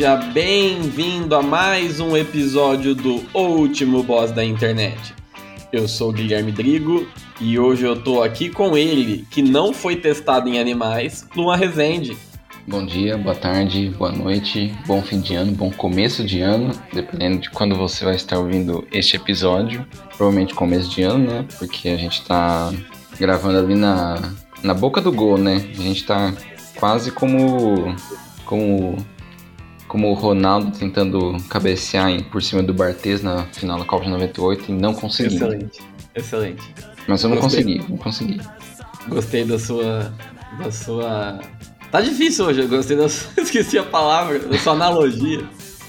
[0.00, 5.14] Seja bem-vindo a mais um episódio do Último Boss da Internet.
[5.70, 7.06] Eu sou o Guilherme Drigo
[7.38, 12.16] e hoje eu tô aqui com ele, que não foi testado em animais, Luan Rezende.
[12.66, 17.40] Bom dia, boa tarde, boa noite, bom fim de ano, bom começo de ano, dependendo
[17.40, 19.86] de quando você vai estar ouvindo este episódio.
[20.16, 21.46] Provavelmente começo de ano, né?
[21.58, 22.72] Porque a gente tá
[23.18, 25.56] gravando ali na, na boca do gol, né?
[25.56, 26.32] A gente tá
[26.78, 27.94] quase como
[28.46, 28.96] como
[29.90, 34.10] como o Ronaldo tentando cabecear em- por cima do Barthez na final da Copa de
[34.12, 35.34] 98 e não conseguindo.
[35.44, 35.80] Excelente,
[36.14, 36.62] excelente.
[37.08, 37.64] Mas eu não Gostei.
[37.64, 38.40] consegui, não consegui.
[39.08, 40.14] Gostei da sua.
[40.62, 41.40] da sua.
[41.90, 43.30] Tá difícil hoje, eu gostei da sua.
[43.42, 45.40] Esqueci a palavra, da sua analogia.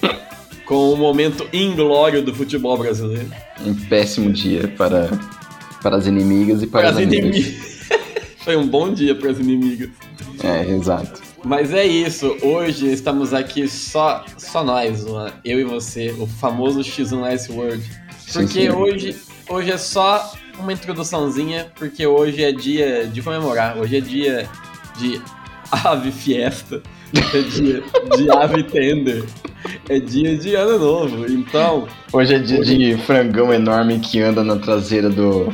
[0.66, 3.30] Com o momento inglório do futebol brasileiro.
[3.64, 5.12] Um péssimo dia para,
[5.84, 7.54] para as inimigas e para, Para as inimigas.
[8.44, 9.90] Foi um bom dia para as inimigas.
[10.44, 11.22] É, exato.
[11.44, 16.82] Mas é isso, hoje estamos aqui só, só nós, Luan, eu e você, o famoso
[16.82, 17.84] X1S Word.
[18.20, 18.70] Sim, Porque sim.
[18.70, 19.16] hoje,
[19.50, 24.50] hoje é só uma introduçãozinha, porque hoje é dia de comemorar, hoje é dia
[25.00, 25.20] de
[25.72, 26.82] ave fiesta,
[27.14, 27.84] é dia
[28.16, 29.24] de ave tender,
[29.90, 34.58] é dia de ano novo, então Hoje é dia de frangão enorme que anda na
[34.58, 35.52] traseira do,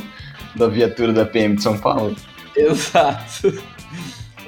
[0.54, 2.14] da viatura da PM de São Paulo.
[2.54, 3.62] Exato.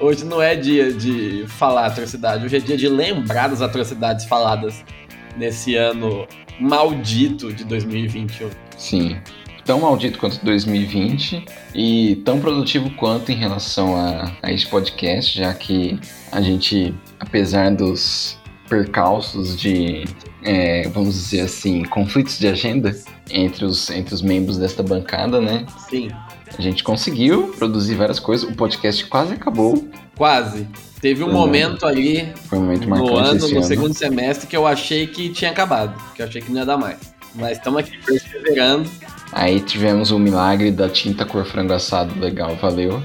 [0.01, 4.83] Hoje não é dia de falar atrocidade, hoje é dia de lembrar das atrocidades faladas
[5.37, 6.27] nesse ano
[6.59, 8.48] maldito de 2021.
[8.78, 9.19] Sim.
[9.62, 11.44] Tão maldito quanto 2020
[11.75, 16.00] e tão produtivo quanto em relação a, a este podcast, já que
[16.33, 18.39] a gente, apesar dos
[18.71, 20.05] percalços de,
[20.43, 22.97] é, vamos dizer assim, conflitos de agenda
[23.28, 25.66] entre os, entre os membros desta bancada, né?
[25.91, 26.09] Sim,
[26.59, 29.84] A gente conseguiu produzir várias coisas, o podcast quase acabou.
[30.16, 30.66] quase.
[31.00, 33.62] Teve um momento ali Foi um momento no ano, no ano.
[33.65, 36.77] segundo semestre, que eu achei que tinha acabado, que eu achei que não ia dar
[36.77, 36.99] mais.
[37.34, 38.91] Mas estamos aqui perseverando.
[39.33, 43.03] Aí tivemos o milagre da tinta cor frango assado, legal, valeu.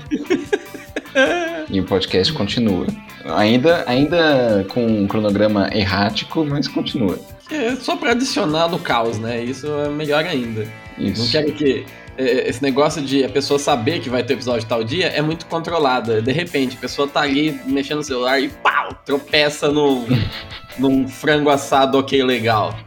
[1.69, 2.87] e o podcast continua.
[3.23, 7.17] Ainda, ainda com um cronograma errático, mas continua.
[7.49, 9.43] É só para adicionar no caos, né?
[9.43, 10.67] Isso é melhor ainda.
[10.97, 11.31] Não Isso.
[11.31, 11.85] quero que
[12.17, 16.21] esse negócio de a pessoa saber que vai ter episódio tal dia é muito controlada.
[16.21, 20.05] De repente, a pessoa tá ali mexendo no celular e pau, tropeça num,
[20.79, 22.77] num frango assado ok legal.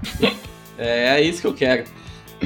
[0.79, 1.85] É, é isso que eu quero.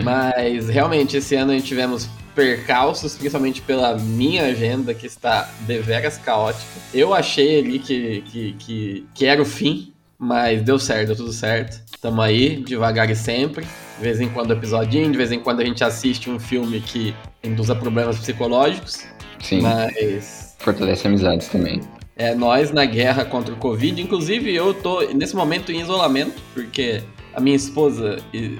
[0.02, 6.16] Mas realmente esse ano a gente tivemos percalços, principalmente pela minha agenda, que está deveras
[6.16, 6.64] caótica.
[6.92, 9.91] Eu achei ali que, que, que, que era o fim,
[10.22, 11.80] mas deu certo, deu tudo certo.
[12.00, 13.64] Tamo aí, devagar e sempre.
[13.98, 17.12] De vez em quando episodinho, de vez em quando a gente assiste um filme que
[17.42, 19.04] induza problemas psicológicos.
[19.40, 21.80] Sim, Mas fortalece amizades também.
[22.16, 24.00] é nós na guerra contra o Covid.
[24.00, 27.02] Inclusive, eu tô nesse momento em isolamento, porque
[27.34, 28.18] a minha esposa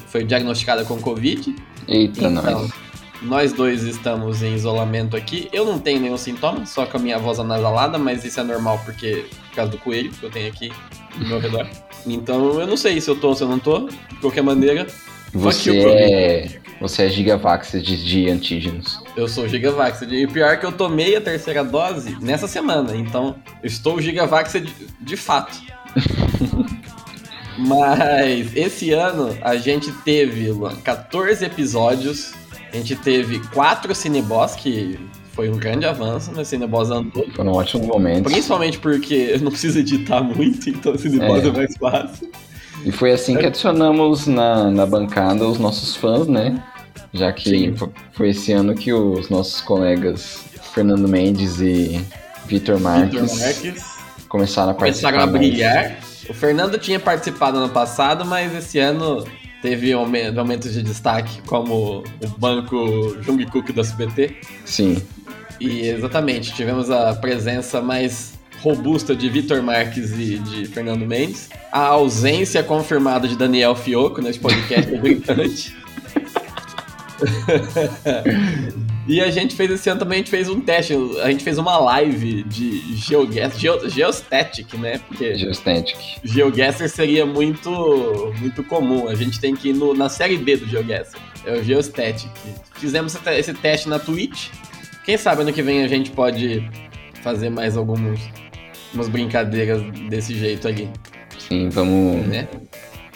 [0.09, 1.55] foi diagnosticada com Covid.
[1.87, 2.71] Eita, Então, nós.
[3.23, 5.49] nós dois estamos em isolamento aqui.
[5.53, 8.81] Eu não tenho nenhum sintoma, só com a minha voz anasalada, mas isso é normal
[8.85, 10.73] porque por causa do coelho que eu tenho aqui
[11.19, 11.69] no meu redor.
[12.07, 13.87] Então eu não sei se eu tô ou se eu não tô.
[13.89, 14.87] De qualquer maneira,
[15.35, 16.49] Você é,
[16.81, 18.99] você é gigavax de, de antígenos.
[19.17, 20.03] eu sou Gigavax.
[20.03, 22.97] E o pior é que eu tomei a terceira dose nessa semana.
[22.97, 25.61] Então eu estou Gigavax de, de fato.
[27.59, 32.33] Mas esse ano a gente teve, Luan, 14 episódios.
[32.73, 34.99] A gente teve quatro Cineboss, que
[35.33, 37.27] foi um grande avanço, mas Cineboss andou.
[37.35, 38.31] Foram ótimos momentos.
[38.33, 41.49] Principalmente porque eu não preciso editar muito, então Cineboss é.
[41.49, 41.53] É.
[41.53, 42.31] mais fácil.
[42.85, 46.63] E foi assim que adicionamos na, na bancada os nossos fãs, né?
[47.13, 47.77] Já que Sim.
[47.77, 50.41] fo- foi esse ano que os nossos colegas
[50.75, 52.05] Fernando Mendes e
[52.47, 53.85] Vitor Marques, Marques
[54.29, 55.11] começaram a participar.
[55.13, 55.47] começaram a mais.
[55.49, 55.99] brilhar.
[56.29, 59.25] O Fernando tinha participado ano passado, mas esse ano
[59.63, 64.37] teve aumentos de destaque, como o banco Jungkook da SBT.
[64.65, 65.01] Sim,
[65.61, 71.49] E exatamente, tivemos a presença mais robusta de Vitor Marques e de Fernando Mendes.
[71.71, 75.77] A ausência confirmada de Daniel Fioco nesse podcast é gritante.
[79.07, 81.59] E a gente fez esse ano também, a gente fez um teste, a gente fez
[81.59, 84.99] uma live de GeoGuessr, Geo, Geostatic, né?
[85.09, 85.97] Porque Geostatic.
[86.23, 90.69] GeoGuessr seria muito, muito comum, a gente tem que ir no, na série B do
[90.69, 92.31] GeoGuessr, é o Geostatic.
[92.75, 94.51] Fizemos esse teste na Twitch,
[95.05, 96.69] quem sabe ano que vem a gente pode
[97.23, 98.21] fazer mais algumas
[98.95, 100.89] umas brincadeiras desse jeito ali.
[101.39, 102.47] Sim, vamos, Né?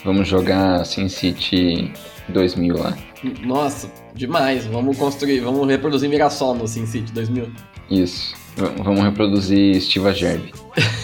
[0.03, 1.91] vamos jogar SimCity
[2.29, 2.97] 2000 lá.
[3.43, 4.65] Nossa, demais.
[4.65, 7.49] Vamos construir, vamos reproduzir Mirassol no SimCity 2000.
[7.89, 8.35] Isso.
[8.55, 10.51] V- vamos reproduzir Stiva Gerb.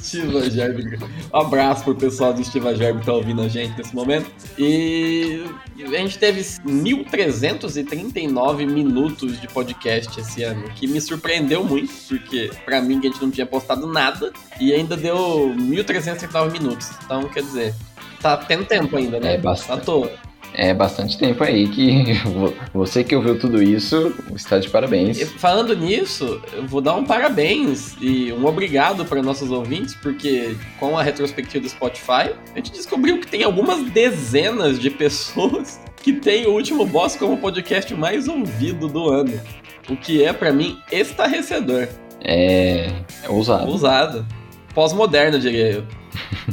[0.00, 0.98] Estiva Gerb.
[1.32, 4.30] Um abraço pro pessoal do Estiva Gerb que tá ouvindo a gente nesse momento.
[4.58, 5.44] E
[5.82, 12.80] a gente teve 1.339 minutos de podcast esse ano, que me surpreendeu muito, porque pra
[12.80, 15.16] mim a gente não tinha postado nada, e ainda deu
[15.56, 16.90] 1.339 minutos.
[17.04, 17.74] Então, quer dizer,
[18.20, 19.34] tá tendo tempo ainda, né?
[19.34, 19.68] É bastante.
[19.68, 20.10] Tá à toa.
[20.52, 25.22] É bastante tempo aí que vo- você que ouviu tudo isso está de parabéns.
[25.38, 30.98] falando nisso, eu vou dar um parabéns e um obrigado para nossos ouvintes, porque com
[30.98, 36.46] a retrospectiva do Spotify, a gente descobriu que tem algumas dezenas de pessoas que tem
[36.46, 39.40] o último boss como podcast mais ouvido do ano.
[39.88, 41.88] O que é, para mim, estarrecedor.
[42.22, 42.90] É,
[43.22, 43.70] é ousado.
[43.70, 44.26] Ousado.
[44.74, 45.84] Pós-moderno, diria eu.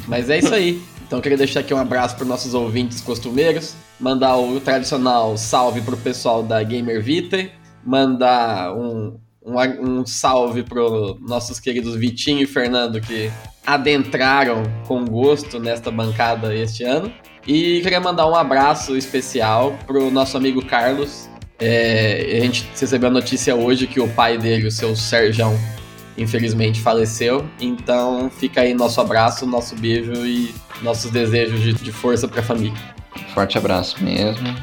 [0.07, 0.81] Mas é isso aí.
[1.07, 5.81] Então eu queria deixar aqui um abraço para nossos ouvintes costumeiros, mandar o tradicional salve
[5.81, 7.49] pro pessoal da Gamer Vita,
[7.83, 13.31] mandar um, um, um salve pro nossos queridos Vitinho e Fernando que
[13.65, 17.11] adentraram com gosto nesta bancada este ano.
[17.47, 21.29] E queria mandar um abraço especial pro nosso amigo Carlos.
[21.57, 25.57] É, a gente recebeu a notícia hoje que o pai dele, o seu Serjão,
[26.17, 27.45] infelizmente faleceu.
[27.59, 32.77] Então fica aí nosso abraço, nosso beijo e nossos desejos de, de força pra família.
[33.33, 34.55] Forte abraço mesmo.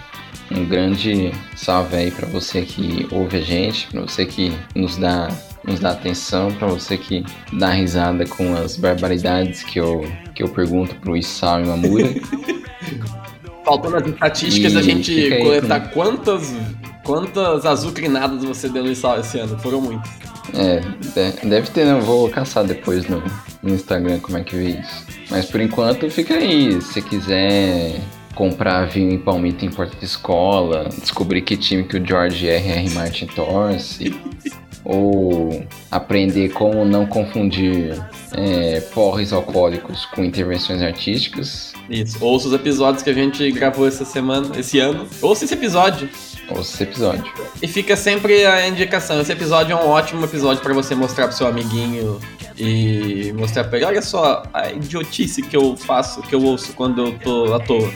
[0.50, 5.28] Um grande salve aí pra você que ouve a gente, pra você que nos dá,
[5.66, 10.04] nos dá atenção, pra você que dá risada com as barbaridades que eu,
[10.34, 12.08] que eu pergunto pro Issal e Mamura.
[13.64, 16.54] Faltando as estatísticas, E a gente coletar quantas,
[17.02, 19.58] quantas azucrinadas você deu no sal esse ano.
[19.58, 20.33] Foram muitas.
[20.52, 21.92] É, de- deve ter, né?
[21.92, 23.22] Eu vou caçar depois no,
[23.62, 25.04] no Instagram como é que vê isso.
[25.30, 26.80] Mas por enquanto fica aí.
[26.82, 28.00] Se quiser
[28.34, 32.90] comprar vinho em palmito em porta de escola, descobrir que time que o George R.R.
[32.90, 34.14] Martin torce,
[34.84, 37.94] ou aprender como não confundir
[38.32, 42.16] é, porres alcoólicos com intervenções artísticas, Isso.
[42.22, 45.06] Ouça os episódios que a gente gravou essa semana, esse ano.
[45.22, 46.08] Ouça esse episódio.
[46.50, 47.32] Ouça esse episódio.
[47.62, 49.20] E fica sempre a indicação.
[49.20, 52.20] Esse episódio é um ótimo episódio pra você mostrar pro seu amiguinho
[52.56, 53.86] e mostrar pra ele.
[53.86, 57.90] Olha só a idiotice que eu faço, que eu ouço quando eu tô à toa.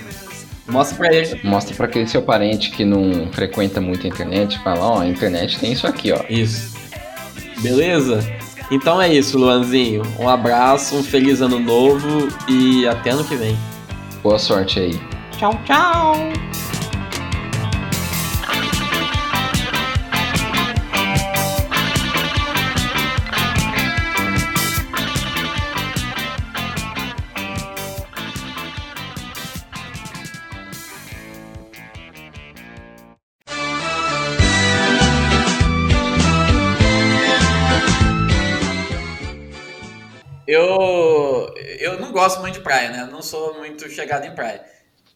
[0.66, 1.40] Mostra pra ele.
[1.42, 5.58] Mostra pra aquele seu parente que não frequenta muito a internet, fala, ó, a internet
[5.58, 6.22] tem isso aqui, ó.
[6.28, 6.76] Isso.
[7.60, 8.20] Beleza?
[8.70, 10.02] Então é isso, Luanzinho.
[10.18, 13.58] Um abraço, um feliz ano novo e até ano que vem.
[14.22, 15.00] Boa sorte aí.
[15.38, 16.14] Tchau, tchau!
[42.19, 43.09] Gosto muito de praia, né?
[43.09, 44.65] Não sou muito chegado em praia.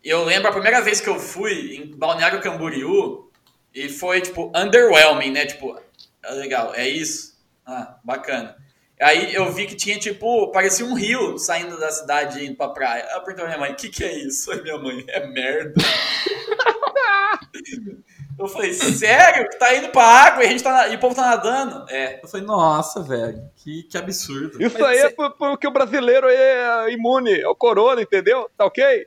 [0.05, 3.29] E eu lembro a primeira vez que eu fui em Balneário Camboriú
[3.75, 5.45] e foi, tipo, underwhelming, né?
[5.45, 5.77] Tipo,
[6.25, 7.37] ah, legal, é isso?
[7.67, 8.57] Ah, bacana.
[9.01, 13.03] Aí eu vi que tinha, tipo, parecia um rio saindo da cidade indo pra praia.
[13.03, 14.53] Eu perguntei pra minha mãe, o que que é isso?
[14.53, 15.75] Aí minha mãe, é merda.
[18.45, 19.49] eu falei, sério?
[19.49, 21.85] Que tá indo pra água e, a gente tá na- e o povo tá nadando?
[21.91, 22.21] É.
[22.23, 24.63] Eu falei, nossa, velho, que, que absurdo.
[24.63, 28.49] Isso Mas aí cê- é por- porque o brasileiro é imune ao corona, entendeu?
[28.57, 29.07] Tá ok?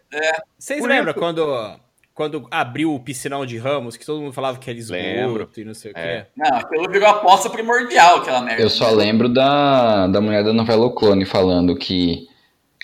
[0.58, 1.80] Vocês Por lembram isso- quando,
[2.13, 5.74] quando abriu o piscinão de Ramos, que todo mundo falava que era esgoto e não
[5.74, 6.22] sei o É.
[6.22, 6.27] quê?
[6.38, 8.62] Não, aquilo virou aposta primordial, aquela merda.
[8.62, 12.27] Eu só lembro da, da mulher da novela O Clone falando que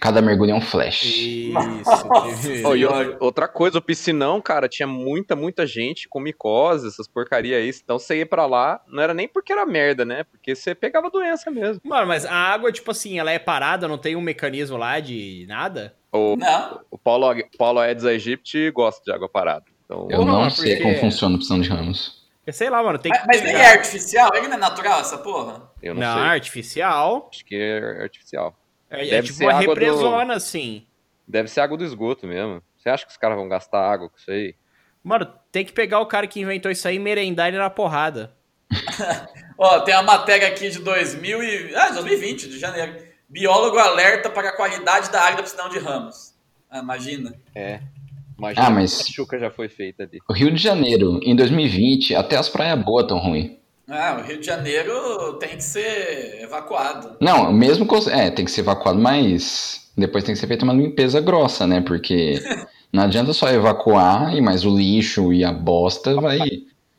[0.01, 1.03] cada mergulho é um flash.
[1.03, 1.53] Isso,
[2.41, 2.83] teve- Oh, e
[3.19, 7.69] outra coisa, o piscinão, cara, tinha muita, muita gente com micose, essas porcaria aí.
[7.69, 10.23] Então você ia pra lá, não era nem porque era merda, né?
[10.23, 11.79] Porque você pegava doença mesmo.
[11.85, 15.45] Mano, mas a água, tipo assim, ela é parada, não tem um mecanismo lá de
[15.47, 15.95] nada?
[16.11, 17.27] O, Não, o Paulo,
[17.57, 19.65] Paulo Aedes aegypti gosta de água parada.
[19.85, 22.19] Então, Eu não sei porque- como funciona o piscina de Ramos.
[22.45, 24.31] Eu sei lá, mano, tem mas, que mas nem é artificial?
[24.33, 25.69] Ele não é natural, essa porra?
[25.81, 26.23] eu não, Não, sei.
[26.29, 27.29] artificial.
[27.31, 28.55] Acho que é artificial.
[28.91, 30.85] É, é tipo ser uma água do- represona, assim.
[31.27, 32.61] Deve ser água do esgoto mesmo.
[32.77, 34.53] Você acha que os caras vão gastar água com isso aí?
[35.03, 38.33] Mano, tem que pegar o cara que inventou isso aí e merendar ele na porrada.
[39.57, 41.75] Ó, tem a matéria aqui de 2000 e...
[41.75, 42.95] Ah, 2020, de janeiro.
[43.29, 46.33] Biólogo alerta para a qualidade da água da piscinão de Ramos.
[46.69, 47.33] Ah, imagina.
[47.55, 47.79] É.
[48.37, 50.19] Imagina Ah, mas- a chuca já foi feita ali.
[50.29, 53.51] O Rio de Janeiro, em 2020, até as praias boas tão ruins.
[53.93, 57.17] Ah, o Rio de Janeiro tem que ser evacuado.
[57.19, 57.97] Não, mesmo com.
[58.09, 61.81] É, tem que ser evacuado, mas depois tem que ser feita uma limpeza grossa, né?
[61.81, 62.41] Porque
[62.91, 66.39] não adianta só evacuar, e mais o lixo e a bosta vai.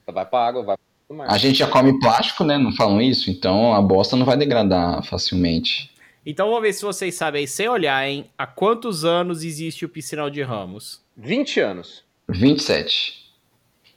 [0.07, 0.77] Vai pra água, vai
[1.09, 1.31] pro mar.
[1.31, 2.59] A gente já come plástico, né?
[2.59, 3.31] Não falam isso?
[3.31, 5.91] Então a bosta não vai degradar facilmente.
[6.27, 8.27] Então vamos ver se vocês sabem aí, sem olhar, hein?
[8.37, 11.01] Há quantos anos existe o piscinão de Ramos?
[11.17, 12.05] 20 anos.
[12.29, 13.33] 27.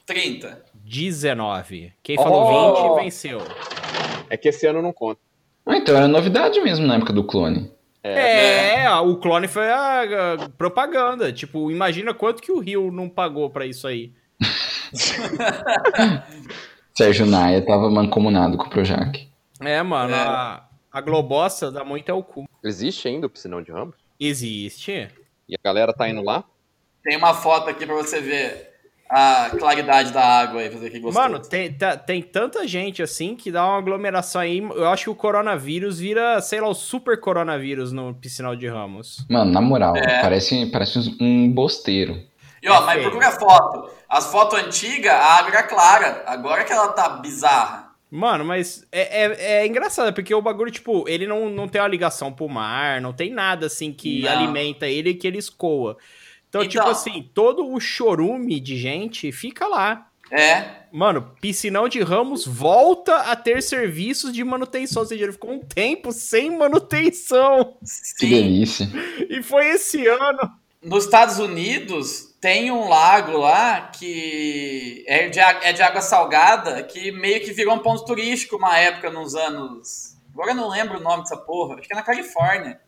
[0.06, 0.65] 30.
[0.86, 1.92] 19.
[2.04, 2.94] Quem falou Oh!
[2.96, 3.42] 20 venceu.
[4.30, 5.20] É que esse ano não conta.
[5.66, 7.72] Ah, então era novidade mesmo na época do clone.
[8.04, 10.04] É, o clone foi a,
[10.44, 11.34] a propaganda.
[11.34, 14.14] Tipo, imagina quanto que o Rio não pagou pra isso aí.
[16.96, 19.28] Sérgio Naia tava mancomunado com o Projac.
[19.60, 20.18] É, mano, É.
[20.20, 22.46] a, a Globossa dá muito ao cu.
[22.64, 23.96] Existe ainda o piscinão de Ramos?
[24.20, 25.10] Existe.
[25.50, 26.44] E a galera tá indo lá?
[27.04, 28.75] Tem uma foto aqui pra você ver
[29.10, 31.22] a claridade da água aí, fazer que gostou.
[31.22, 34.58] Mano, tem, tá- tem tanta gente assim que dá uma aglomeração aí.
[34.60, 39.26] Eu acho que o coronavírus vira, sei lá, o super coronavírus no piscinal de Ramos.
[39.30, 40.22] Mano, na moral, É.
[40.22, 42.20] parece, parece um bosteiro.
[42.64, 43.04] E ó, É mas feio.
[43.12, 43.90] procura a foto.
[44.10, 46.24] As fotos antigas, a água era clara.
[46.26, 47.86] Agora que ela tá bizarra.
[48.10, 51.88] Mano, mas é, é, é engraçado, porque o bagulho, tipo, ele não, não tem uma
[51.88, 54.32] ligação pro mar, não tem nada assim que Não.
[54.32, 55.98] alimenta ele e que ele escoa.
[56.62, 56.82] Então, Então.
[56.84, 60.08] tipo assim, todo o chorume de gente fica lá.
[60.32, 60.86] É.
[60.92, 65.04] Mano, piscinão de Ramos volta a ter serviços de manutenção.
[65.04, 67.78] Ou seja, ele ficou um tempo sem manutenção.
[68.18, 68.30] Que Sim.
[68.30, 68.90] delícia.
[69.30, 70.52] E foi esse ano.
[70.82, 77.12] Nos Estados Unidos tem um lago lá que é de, é de água salgada que
[77.12, 80.16] meio que virou um ponto turístico uma época nos anos.
[80.32, 81.76] Agora eu não lembro o nome dessa porra.
[81.76, 82.80] Acho que é na Califórnia.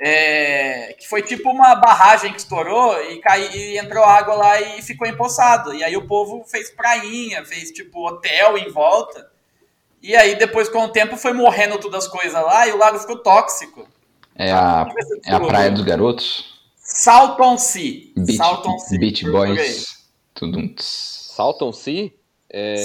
[0.00, 4.80] É, que foi tipo uma barragem que estourou e, cai, e entrou água lá e
[4.82, 5.74] ficou empoçado.
[5.74, 9.28] E aí o povo fez prainha, fez tipo hotel em volta.
[10.00, 12.98] E aí depois com o tempo foi morrendo todas as coisas lá e o lago
[12.98, 13.88] ficou tóxico.
[14.36, 14.86] É a,
[15.24, 16.62] se é a praia dos garotos.
[16.76, 18.12] Salton Sea.
[18.16, 18.38] Beach.
[19.28, 20.08] Boys.
[20.32, 20.60] Tudo
[21.72, 22.12] Sea?
[22.48, 22.76] É.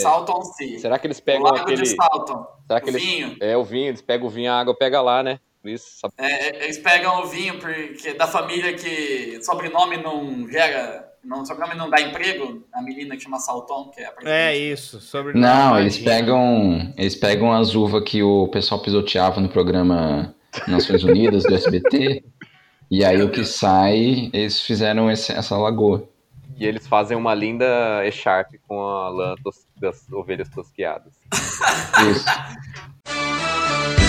[0.80, 1.84] Será que eles O pegam Lago aquele.
[1.84, 2.46] de Salton.
[2.68, 3.02] Será que o eles.
[3.04, 3.38] vinho.
[3.40, 5.40] É, o vinho, eles pegam o vinho, a água pega lá, né?
[5.64, 6.14] Isso, sabe?
[6.18, 11.10] É, eles pegam o vinho porque da família que sobrenome não gera.
[11.24, 12.64] Não, sobrenome não dá emprego.
[12.74, 15.00] A menina que chama Salton, que é a É isso.
[15.00, 16.12] Sobre Não, eles Imagina.
[16.18, 16.94] pegam.
[16.98, 20.36] Eles pegam as uvas que o pessoal pisoteava no programa
[20.68, 22.24] Nações Unidas do SBT.
[22.92, 26.08] E aí o que sai, eles fizeram esse- essa lagoa.
[26.58, 31.14] E eles fazem uma linda echarpe com a lã tos- das ovelhas tosquiadas.
[32.12, 32.26] Isso.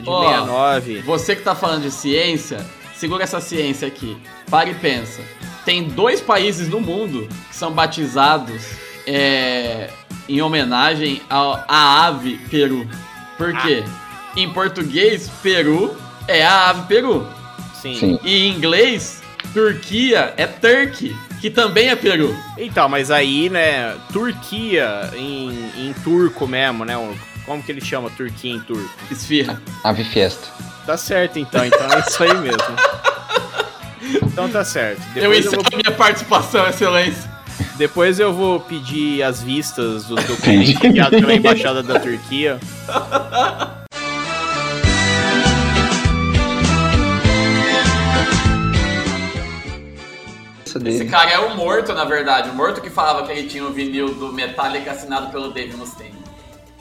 [0.00, 0.22] de Ó.
[0.22, 1.00] 69.
[1.02, 2.64] Você que tá falando de ciência,
[2.94, 4.16] segura essa ciência aqui.
[4.50, 5.20] Para e pensa.
[5.64, 8.62] Tem dois países no mundo que são batizados
[9.06, 9.88] é,
[10.28, 12.86] em homenagem ao- à ave peru.
[13.36, 13.82] Por quê?
[14.36, 15.96] Em português, peru
[16.28, 17.26] é a ave peru.
[17.74, 17.94] Sim.
[17.94, 18.18] Sim.
[18.24, 22.36] E em inglês, Turquia é turkey, que também é peru.
[22.58, 26.96] Então, mas aí, né, Turquia em, em turco mesmo, né?
[26.96, 27.16] o-
[27.46, 28.90] Como que ele chama Turquia em turco?
[29.10, 29.62] Esfirra.
[29.84, 30.48] Ave Fiesta.
[30.84, 31.64] Tá certo, então.
[31.64, 32.76] Então é isso aí mesmo.
[34.24, 35.00] Então tá certo.
[35.14, 37.30] Eu Depois eu, encerro vou, a minha participação, excelência.
[37.76, 42.58] depois eu vou pedir as vistas dos documentos enviados pela Embaixada da Turquia.
[50.84, 52.50] Esse cara é o morto, na verdade.
[52.50, 56.15] O morto que falava que ele tinha o vinil do Metallica assinado pelo Dave Mustaine.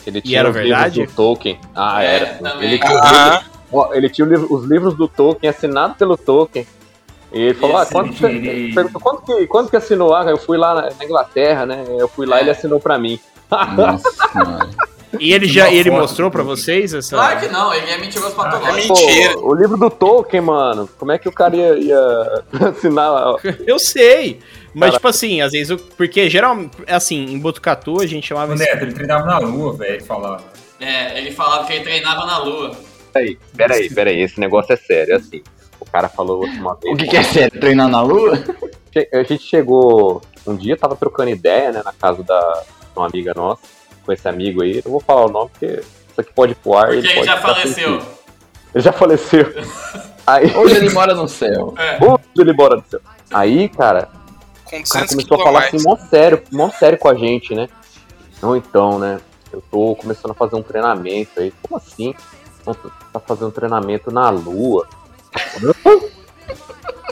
[0.06, 1.00] Ele E tinha era os verdade?
[1.00, 1.60] livros do Tolkien.
[1.76, 2.26] Ah, É, era.
[2.36, 2.68] também.
[2.70, 6.16] Ele tinha, os livros, ó, ele tinha o livro- os livros do Tolkien assinados pelo
[6.18, 6.68] Tolkien.
[7.34, 10.16] E ele falou, ah, Esse quanto, perguntou, quanto, que, quanto que assinou?
[10.16, 11.84] Ah, eu fui lá na Inglaterra, né?
[11.98, 12.42] Eu fui lá e É.
[12.44, 13.20] ele assinou pra mim.
[13.76, 14.10] Nossa.
[15.18, 17.16] E ele já Uma ele foto mostrou pra vocês essa.
[17.16, 18.94] Claro que não, ele é mentiroso patológico.
[18.94, 19.40] Pô, Mentira.
[19.40, 20.90] o livro do Tolkien, mano.
[21.00, 23.36] Como é que o cara ia, ia assinar?
[23.66, 24.42] Eu sei.
[24.76, 25.70] Mas, tipo assim, às vezes.
[25.70, 28.56] eu- Porque geralmente, assim, em Botucatu a gente chamava O.
[28.56, 30.44] Neto, ele treinava na lua, velho, ele falava.
[30.80, 32.72] É, ele falava que ele treinava na lua.
[33.14, 34.22] Peraí, peraí, peraí.
[34.22, 35.42] Esse negócio é sério, é assim.
[35.80, 36.94] O cara falou uma vez.
[36.94, 37.60] O que, que é sério?
[37.60, 38.38] Treinar na lua?
[39.14, 42.64] A gente chegou um dia, tava trocando ideia, né, na casa da
[42.96, 43.62] uma amiga nossa,
[44.06, 44.82] com esse amigo aí.
[44.84, 46.88] Eu vou falar o nome porque isso aqui pode ir pro ar.
[46.88, 47.68] Porque ele pode já faleceu.
[47.74, 48.02] sensível.
[48.74, 49.54] Ele já faleceu.
[50.28, 51.76] Aí, Hoje ele mora no céu.
[52.02, 53.00] Hoje ele bora do céu.
[53.32, 54.10] Aí, cara,
[54.82, 55.74] Com o cara 200 começou a falar mais.
[55.74, 57.68] assim, mó sério, mó sério com a gente, né?
[58.42, 59.20] Não, então, né?
[59.52, 61.54] Eu tô começando a fazer um treinamento aí.
[61.62, 62.14] Como assim?
[63.14, 64.88] Tá fazendo treinamento na lua.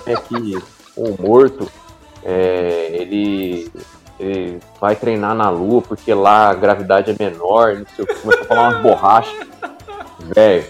[0.05, 0.57] É que
[0.97, 1.71] o morto,
[2.23, 3.71] é, ele,
[4.19, 8.15] ele vai treinar na lua porque lá a gravidade é menor, não sei o que.
[8.15, 9.47] Começou a falar umas borrachas.
[10.19, 10.65] Velho.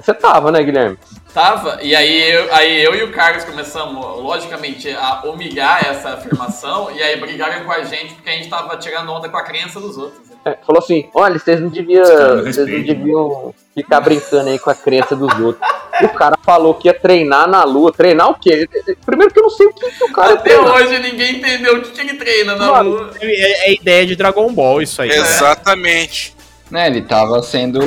[0.00, 0.98] Você tava, né, Guilherme?
[1.32, 6.90] Tava, e aí eu, aí eu e o Carlos começamos, logicamente, a humilhar essa afirmação,
[6.90, 9.78] e aí brigaram com a gente porque a gente tava tirando onda com a crença
[9.78, 10.28] dos outros.
[10.28, 10.36] né?
[10.44, 12.04] É, falou assim: olha, vocês não deviam.
[12.04, 12.82] Vocês não né?
[12.82, 15.68] deviam ficar brincando aí com a crença dos outros.
[16.02, 17.92] O cara falou que ia treinar na lua.
[17.92, 18.66] Treinar o quê?
[19.04, 20.72] Primeiro que eu não sei o que, que o cara Até treina.
[20.72, 23.10] hoje ninguém entendeu o que, que ele treina na Mano, lua.
[23.20, 25.10] É, é ideia de Dragon Ball isso aí.
[25.10, 26.34] Exatamente.
[26.36, 26.39] Né,
[26.72, 27.80] ele tava sendo.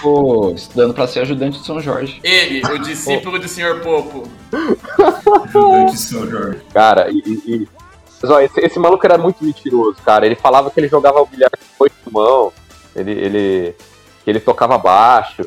[0.56, 2.20] estudando pra ser ajudante de São Jorge.
[2.24, 3.80] Ele, o discípulo do Sr.
[3.82, 4.24] Popo.
[5.02, 6.60] Ajudante São Jorge.
[6.74, 7.18] Cara, e.
[7.48, 7.68] e-
[8.22, 10.26] Mas, ó, esse, esse maluco era muito mentiroso, cara.
[10.26, 12.54] Ele falava que ele jogava o bilhar com oito mãos.
[12.96, 13.76] Ele, ele.
[14.24, 15.44] que ele tocava baixo.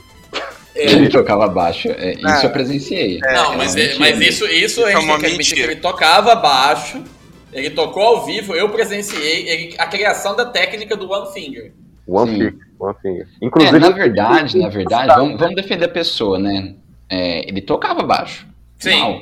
[0.75, 1.88] Ele tocava baixo.
[1.88, 2.40] É, isso Ah.
[2.45, 3.19] eu presenciei.
[3.21, 3.99] Não, é mas, uma é- mentira.
[3.99, 5.73] mas isso, isso a É gente tem que admitir que mentira.
[5.73, 7.02] ele tocava baixo,
[7.50, 11.73] ele tocou ao vivo, eu presenciei ele- a criação da técnica do One Finger.
[12.07, 12.37] One Sim.
[12.37, 12.65] finger.
[13.04, 13.78] É, Inclusive.
[13.78, 16.75] na verdade, na verdade, vamos, vamos defender a pessoa, né?
[17.09, 18.47] É, ele tocava baixo.
[18.78, 19.00] Sim.
[19.00, 19.21] Mal.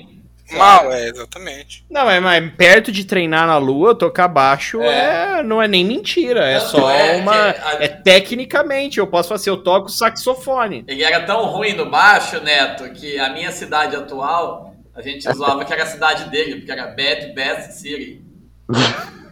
[0.52, 1.84] Mal, é, exatamente.
[1.90, 5.42] Não, mas, mas perto de treinar na lua, tocar baixo é.
[5.42, 6.44] não é nem mentira.
[6.46, 7.32] É Tanto só é uma.
[7.50, 8.98] a- É tecnicamente.
[8.98, 10.84] Eu posso fazer, eu toco saxofone.
[10.86, 15.64] Ele era tão ruim no baixo, Neto, que a minha cidade atual, a gente zoava
[15.64, 18.22] que era a cidade dele, porque era Bad Best City.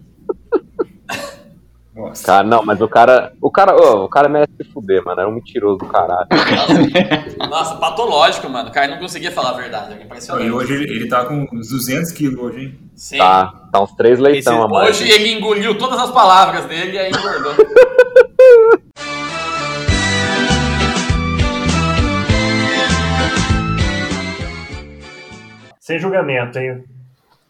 [1.94, 2.24] Nossa.
[2.24, 3.32] Cara, não, mas o cara.
[3.40, 5.20] O cara, ô, o cara merece se fuder, mano.
[5.20, 6.26] Era um mentiroso do caralho.
[7.50, 8.70] Nossa, patológico, mano.
[8.70, 10.46] O cara não conseguia falar a verdade, impressionante.
[10.46, 12.78] E hoje ele, ele tá com uns 200 quilos hoje, hein?
[12.96, 13.18] Sim.
[13.18, 14.88] Tá, tá uns três leitão Esse- a mais.
[15.02, 17.54] Hoje ele engoliu todas as palavras dele e aí engordou.
[25.80, 26.84] Sem julgamento, hein?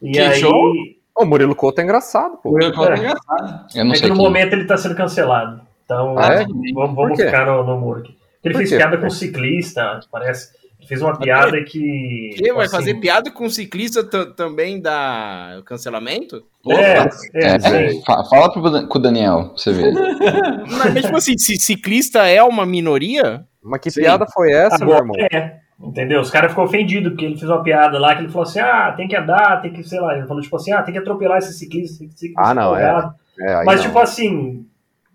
[0.00, 0.72] E Que aí, show?
[1.16, 2.58] O Murilo Couto é engraçado, pô.
[2.60, 2.66] É.
[2.66, 4.24] Eu não é sei que no quem.
[4.24, 5.60] momento ele tá sendo cancelado.
[5.84, 6.44] Então, Ah, é?
[6.74, 8.16] vamos, vamos ficar no, no muro aqui.
[8.42, 10.50] Ele fez piada com ciclista, parece.
[10.78, 12.30] Ele fez uma piada que.
[12.36, 14.02] Que vai assim, fazer piada com ciclista
[14.34, 16.42] também dá cancelamento?
[16.68, 16.98] É,
[17.34, 17.58] é, É,
[17.90, 18.02] sim.
[18.04, 19.92] fa- fala pro com o Daniel, pra você ver.
[19.92, 24.94] Mas, mas, tipo assim, se ciclista é uma minoria, Mas que piada foi essa, meu
[24.96, 25.16] Agora irmão?
[25.30, 25.61] é.
[25.82, 26.20] Entendeu?
[26.20, 28.92] Os caras ficou ofendidos porque ele fez uma piada lá que ele falou assim: ah,
[28.96, 31.38] tem que andar, tem que, sei lá, ele falou tipo assim: ah, tem que atropelar
[31.38, 32.04] esse ciclista.
[32.04, 33.10] esse ciclista Ah, não, é.
[33.40, 33.86] É, Mas, não.
[33.88, 34.64] tipo assim,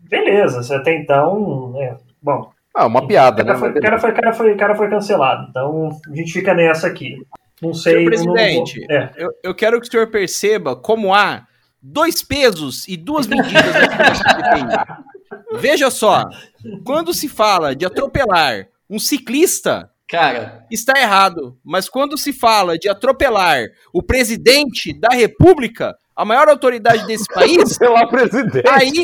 [0.10, 1.74] beleza, você até então.
[1.78, 3.54] É, bom, Ah, uma piada, o né?
[3.54, 5.48] cara, foi, cara, foi, cara, foi, cara foi cancelado.
[5.50, 7.16] Então a gente fica nessa aqui.
[7.62, 7.94] Não sei.
[8.06, 8.86] Senhor não- não- presidente.
[8.92, 9.10] é.
[9.16, 11.44] eu, eu quero que o senhor perceba como há
[11.82, 13.64] dois pesos e duas medidas.
[15.60, 16.26] Veja só,
[16.86, 21.58] quando se fala de atropelar um ciclista, Cara, está errado.
[21.64, 27.78] Mas quando se fala de atropelar o presidente da República, a maior autoridade desse país,
[27.82, 28.68] lá, presidente.
[28.70, 29.04] aí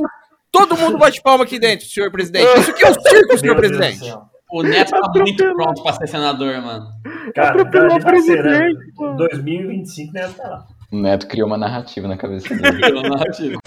[0.52, 2.48] todo mundo bate palma aqui dentro, senhor presidente.
[2.60, 4.14] Isso aqui é o circo, senhor Meu presidente.
[4.52, 6.88] o Neto tá muito pronto pra ser senador, mano.
[7.36, 10.66] Cara, Atropelou cara, o presidente, 2025 deve estar lá.
[10.92, 12.80] O Neto criou uma narrativa na cabeça dele.
[12.80, 13.60] Pelo narrativo.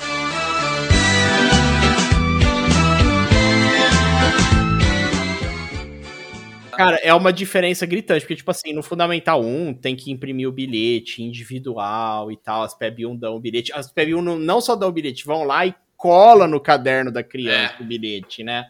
[6.77, 10.53] Cara, é uma diferença gritante, porque, tipo assim, no Fundamental 1 tem que imprimir o
[10.53, 13.73] bilhete individual e tal, as PEB1 dão o bilhete.
[13.73, 17.23] As PEB1 não, não só dão o bilhete, vão lá e cola no caderno da
[17.23, 18.67] criança o bilhete, né?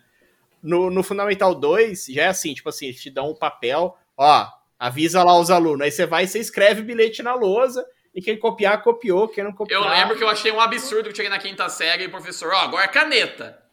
[0.63, 4.47] No, no Fundamental 2, já é assim, tipo assim, eles te dão um papel, ó,
[4.79, 8.23] avisa lá os alunos, aí você vai e você escreve o bilhete na lousa, e
[8.23, 9.83] quem copiar, copiou, quem não copiar...
[9.83, 12.11] Eu lembro que eu achei um absurdo que eu cheguei na quinta série e o
[12.11, 13.66] professor, ó, agora é caneta.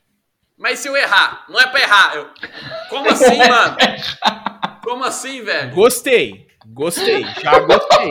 [0.58, 2.16] Mas se eu errar, não é pra errar.
[2.16, 2.30] Eu,
[2.90, 3.78] como assim, mano?
[4.84, 5.72] Como assim, velho?
[5.72, 8.10] Gostei, gostei, já gostei.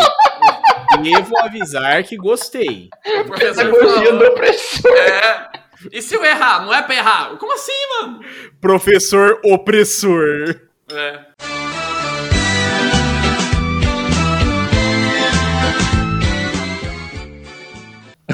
[1.03, 2.89] Devo avisar que gostei.
[3.21, 4.97] O professor Elogiando falou, opressor.
[4.97, 5.51] é.
[5.91, 7.37] E se eu errar, não é pra errar?
[7.39, 8.21] Como assim, mano?
[8.61, 10.61] Professor opressor.
[10.93, 11.32] É.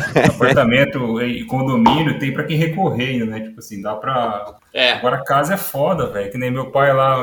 [0.28, 3.40] Apartamento e condomínio tem pra quem recorrer ainda, né?
[3.40, 4.56] Tipo assim, dá pra.
[4.72, 4.92] É.
[4.92, 6.30] Agora casa é foda, velho.
[6.30, 7.22] Que nem meu pai lá,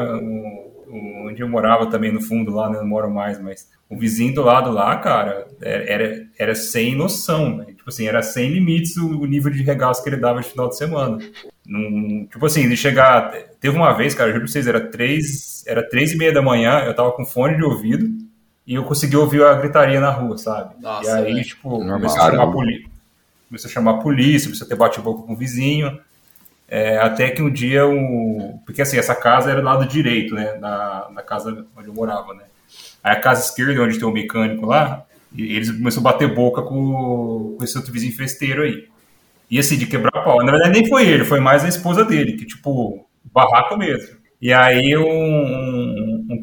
[1.25, 2.77] onde eu morava também no fundo lá, né?
[2.77, 7.63] Não moro mais, mas o vizinho do lado lá, cara, era, era, era sem noção.
[7.65, 10.69] Tipo assim, era sem limites o, o nível de regaço que ele dava de final
[10.69, 11.19] de semana.
[11.65, 13.31] Num, tipo assim, de chegar.
[13.59, 16.41] Teve uma vez, cara, eu juro pra vocês, era três, era três e meia da
[16.41, 18.07] manhã, eu tava com fone de ouvido,
[18.67, 20.75] e eu consegui ouvir a gritaria na rua, sabe?
[20.81, 22.89] Nossa, e aí, tipo, começou a chamar a polícia.
[23.47, 25.99] Começou a chamar a polícia, começou a ter bate-boca com o vizinho.
[26.67, 28.59] É, até que um dia o.
[28.65, 30.57] Porque assim, essa casa era do lado direito, né?
[30.59, 32.43] Na, na casa onde eu morava, né?
[33.03, 36.63] Aí a casa esquerda, onde tem o mecânico lá, e eles começaram a bater boca
[36.63, 38.87] com, com esse outro vizinho festeiro aí.
[39.49, 40.43] E assim, de quebrar pau.
[40.43, 44.17] Na verdade, nem foi ele, foi mais a esposa dele, que, tipo, barraco mesmo.
[44.41, 45.64] E aí um, um, um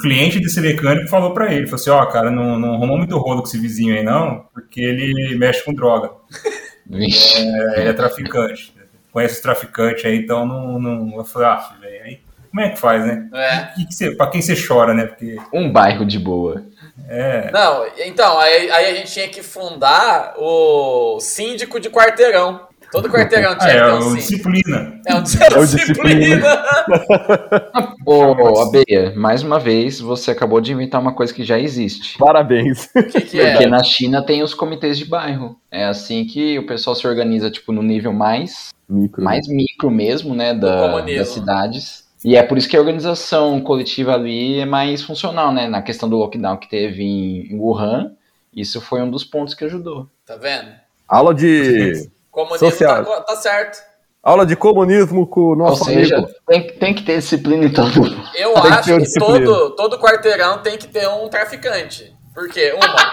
[0.03, 3.41] cliente desse mecânico falou pra ele, falou assim, ó, cara, não, não arruma muito rolo
[3.41, 6.11] com esse vizinho aí, não, porque ele mexe com droga.
[6.85, 7.39] Vixe.
[7.39, 8.75] É, ele é traficante.
[9.13, 10.79] Conhece os traficantes aí, então não.
[10.79, 12.21] não eu falei, ah, velho, aí
[12.53, 13.29] como é que faz, né?
[13.33, 13.59] É.
[13.75, 15.07] Que que você, pra quem você chora, né?
[15.07, 15.39] Porque.
[15.55, 16.63] Um bairro de boa.
[17.09, 17.51] É.
[17.51, 22.69] Não, então, aí, aí a gente tinha que fundar o síndico de quarteirão.
[22.93, 24.17] Todo quarteirão Ah, tinha que é um síndico.
[24.19, 25.01] disciplina.
[25.07, 25.19] É um
[25.59, 26.65] o disciplina.
[28.05, 32.19] Ô, Abeia, mais uma vez, você acabou de inventar uma coisa que já existe.
[32.19, 32.91] Parabéns.
[32.95, 33.67] O que, que Porque é?
[33.67, 35.57] na China tem os comitês de bairro.
[35.71, 39.25] É assim que o pessoal se organiza, tipo, no nível mais, Micro.
[39.25, 42.03] mais micro mesmo, né, da, das cidades.
[42.25, 45.67] E é por isso que a organização coletiva ali é mais funcional, né?
[45.67, 48.13] Na questão do lockdown que teve em Wuhan,
[48.55, 50.07] isso foi um dos pontos que ajudou.
[50.27, 50.69] Tá vendo?
[51.09, 52.09] Aula de.
[52.33, 53.05] Comunismo Social.
[53.05, 53.79] tá, tá certo.
[54.23, 56.33] Aula de comunismo com o Ou nosso seja, amigo.
[56.47, 57.91] tem, tem que ter disciplina em todo
[58.35, 59.45] Eu Tem que acho que disciplina.
[59.45, 62.13] todo, todo quarteirão tem que ter um traficante.
[62.33, 62.73] Por quê?
[62.73, 63.13] Uma,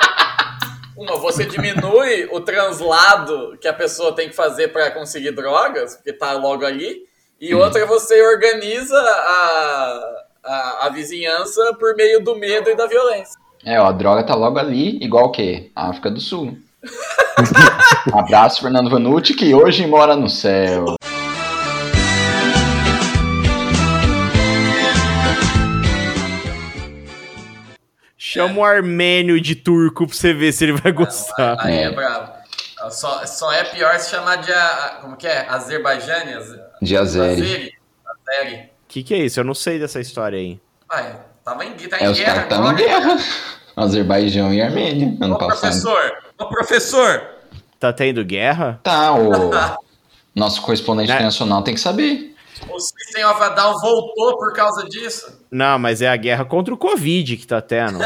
[0.95, 6.13] uma, você diminui o translado que a pessoa tem que fazer para conseguir drogas, porque
[6.13, 7.03] tá logo ali.
[7.41, 13.33] E outra, você organiza a, a, a vizinhança por meio do medo e da violência.
[13.65, 15.71] É, ó, a droga tá logo ali, igual o quê?
[15.75, 16.55] A África do Sul.
[18.13, 20.95] Abraço, Fernando Vanucci, que hoje mora no céu.
[28.17, 31.55] Chama o armênio de turco pra você ver se ele vai gostar.
[31.59, 32.31] Aí é bravo.
[32.91, 34.51] Só, só é pior se chamar de.
[34.51, 35.47] a- Como que é?
[35.49, 36.33] Azerbaijane?
[36.33, 37.73] Az- De Azeri.
[38.05, 38.69] Azeri?
[38.87, 39.39] Que, que é isso?
[39.39, 40.59] Eu não sei dessa história aí.
[40.91, 42.87] Ué, tava em, tá em É, os guerra caras estavam em agora.
[43.15, 43.17] guerra.
[43.75, 45.59] Azerbaijão e Armênia, ano Ô, passado.
[45.61, 46.28] professor!
[46.39, 47.21] Ô, professor!
[47.79, 48.79] Tá tendo guerra?
[48.83, 49.29] Tá, o
[50.35, 51.15] nosso correspondente Né?
[51.15, 52.35] internacional tem que saber.
[52.69, 55.39] O System of a Down voltou por causa disso?
[55.49, 57.99] Não, mas é a guerra contra o Covid que tá tendo.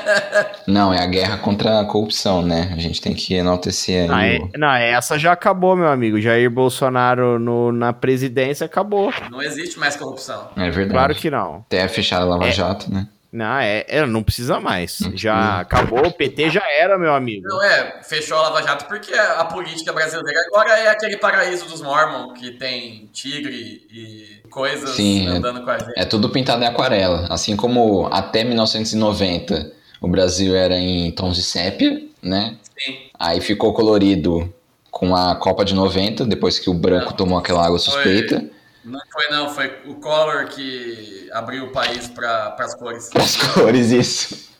[0.66, 2.72] Não, é a guerra contra a corrupção, né?
[2.74, 4.50] A gente tem que enaltecer aí é- o...
[4.58, 6.18] não, essa já acabou, meu amigo.
[6.20, 9.12] Jair Bolsonaro no- na presidência acabou.
[9.30, 10.48] Não existe mais corrupção.
[10.56, 10.90] É verdade.
[10.90, 11.56] Claro que não.
[11.66, 12.52] Até fechar a Lava É.
[12.52, 13.06] Jato, né?
[13.32, 14.98] Não, é, é, não precisa mais.
[15.14, 17.48] Já acabou, o PT já era, meu amigo.
[17.48, 21.80] Não é, fechou a Lava Jato porque a política brasileira agora é aquele paraíso dos
[21.80, 25.30] Mormon que tem tigre e coisas Sim, é.
[25.30, 25.92] andando com a gente.
[25.96, 27.26] É tudo pintado em aquarela.
[27.30, 32.56] Assim como até 1990 o Brasil era em tons de sépia, né?
[32.78, 32.98] Sim.
[33.18, 34.52] Aí ficou colorido
[34.90, 37.16] com a Copa de 90, depois que o branco Não.
[37.16, 38.44] tomou aquela água suspeita.
[38.84, 43.10] Não foi não, foi o Collor que abriu o país para as cores.
[43.14, 44.50] As cores, isso.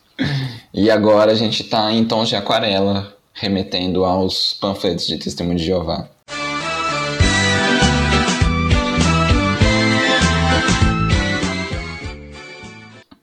[0.73, 5.65] E agora a gente tá em tons de aquarela, remetendo aos panfletos de Testemunho de
[5.65, 6.07] Jeová.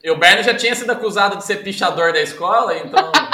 [0.03, 3.11] E o Bernie já tinha sido acusado de ser pichador da escola, então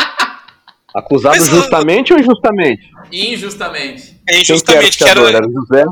[0.95, 2.89] Acusado Mas, justamente ou injustamente?
[3.11, 4.19] injustamente.
[4.27, 5.21] É Quem que era injustamente que era.
[5.29, 5.85] Era José?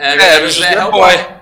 [0.00, 1.16] Era, É, era o o José José Hellboy.
[1.16, 1.40] Boy.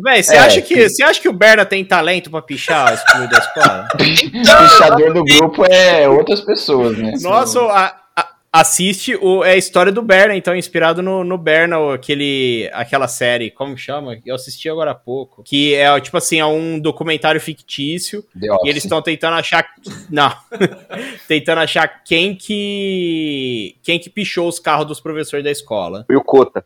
[0.00, 3.28] Véi, você É, acha, que, acha que o Berna tem talento pra pichar as coisas
[3.30, 3.88] da escola?
[3.98, 7.14] O pichador do grupo é outras pessoas, né?
[7.20, 11.94] Nossa, a- a- assiste o, é a história do Berna, então, inspirado no, no Berna,
[11.94, 14.18] aquele, aquela série, como chama?
[14.24, 15.42] Eu assisti agora há pouco.
[15.42, 18.24] Que é, tipo assim, é um documentário fictício
[18.64, 19.66] e eles estão tentando achar.
[20.08, 20.32] Não.
[21.26, 23.74] tentando achar quem que.
[23.82, 26.06] Quem que pichou os carros dos professores da escola.
[26.08, 26.64] E o Cota.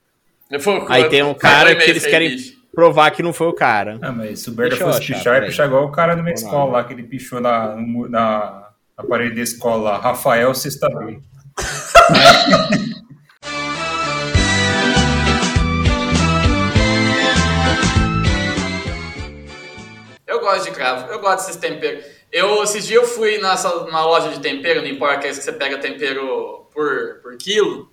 [0.60, 2.54] Foi- Aí tem um cara que eles querem bicho.
[2.74, 3.98] provar que não foi o cara.
[4.02, 6.34] Ah, mas se o Berta fosse achar, pichar, ia pichar igual o cara da minha
[6.34, 6.84] escola lá.
[6.84, 9.98] que ele pichou na, na, na parede da escola lá.
[9.98, 11.18] Rafael Sexta B.
[20.26, 22.04] Eu gosto de cravo, eu gosto desses temperos.
[22.30, 25.40] Eu, esses dias eu fui nessa, numa loja de tempero, não importa que é isso
[25.40, 27.90] que você pega tempero por, por quilo,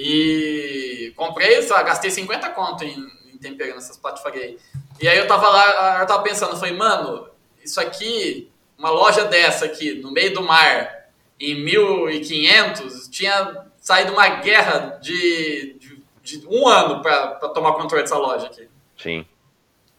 [0.00, 2.94] e comprei, sei lá, gastei 50 conto em,
[3.32, 4.58] em tempero nessas patifarias aí.
[5.00, 7.26] E aí eu tava lá, eu tava pensando, falei, mano,
[7.64, 11.08] isso aqui, uma loja dessa aqui, no meio do mar,
[11.40, 18.04] em 1500, tinha saído uma guerra de, de, de um ano pra, pra tomar controle
[18.04, 18.68] dessa loja aqui.
[18.96, 19.26] Sim.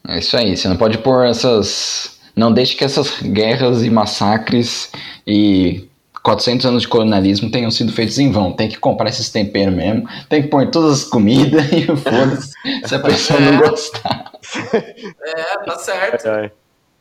[0.08, 4.90] É isso aí, você não pode pôr essas Não deixe que essas guerras e massacres
[5.28, 5.89] e
[6.24, 8.52] 400 anos de colonialismo tenham sido feitos em vão.
[8.52, 12.52] Tem que comprar esses temperos mesmo, tem que pôr em todas as comidas e foda-se
[12.86, 14.32] se a pessoa não gostar.
[15.24, 16.28] É, tá certo.
[16.28, 16.52] É,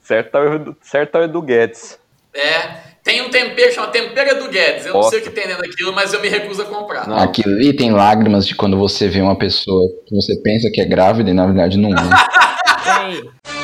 [0.00, 1.98] certo é o Edu- certo é o Edu Guedes.
[2.34, 2.88] É.
[3.02, 4.84] Tem um tempero, chama tempero do Guedes.
[4.84, 7.08] Eu não sei o que tem dentro daquilo, mas eu me recuso a comprar.
[7.08, 7.16] Não.
[7.16, 10.84] Aquilo ali tem lágrimas de quando você vê uma pessoa que você pensa que é
[10.84, 11.94] grávida e na verdade não é.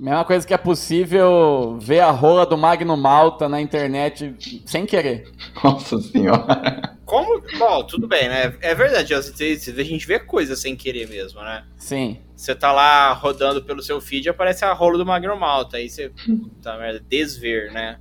[0.00, 4.34] Mesma coisa que é possível ver a rola do Magno Malta na internet
[4.64, 5.30] sem querer.
[5.62, 6.96] Nossa senhora.
[7.04, 7.42] Como?
[7.58, 8.56] Bom, tudo bem, né?
[8.62, 11.66] É verdade, a gente vê coisa sem querer mesmo, né?
[11.76, 12.22] Sim.
[12.34, 15.76] Você tá lá rodando pelo seu feed e aparece a rola do Magno Malta.
[15.76, 16.08] Aí você.
[16.08, 17.98] Puta merda, desver, né?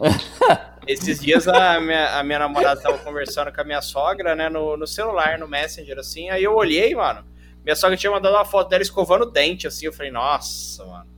[0.88, 4.78] Esses dias a minha, a minha namorada tava conversando com a minha sogra, né, no,
[4.78, 6.30] no celular, no Messenger, assim.
[6.30, 7.22] Aí eu olhei, mano.
[7.62, 9.84] Minha sogra tinha mandado uma foto dela escovando o dente, assim.
[9.84, 11.13] Eu falei, nossa, mano.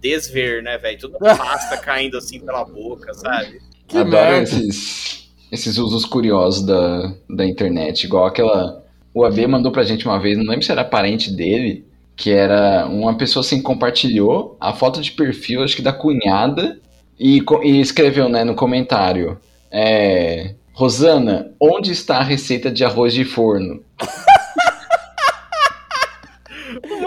[0.00, 0.98] Desver, né, velho?
[0.98, 3.60] Tudo pasta caindo assim pela boca, sabe?
[3.86, 4.42] Que Adoro merda.
[4.42, 8.04] esses, esses usos curiosos da, da internet.
[8.04, 8.84] Igual aquela.
[9.14, 11.84] O AB mandou pra gente uma vez, não lembro se era parente dele,
[12.14, 16.78] que era uma pessoa assim compartilhou a foto de perfil, acho que da cunhada,
[17.18, 19.38] e, e escreveu né, no comentário.
[19.70, 23.82] É, Rosana, onde está a receita de arroz de forno?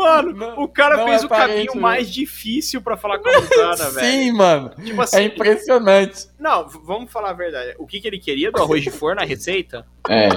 [0.01, 1.81] Mano, o cara não fez é o parente, caminho né?
[1.81, 4.07] mais difícil pra falar com a Rosana, velho.
[4.07, 4.71] Sim, mano.
[4.83, 6.27] Tipo assim, É impressionante.
[6.39, 7.75] não, vamos falar a verdade.
[7.77, 9.85] O que, que ele queria do arroz de forno, a receita?
[10.09, 10.29] É,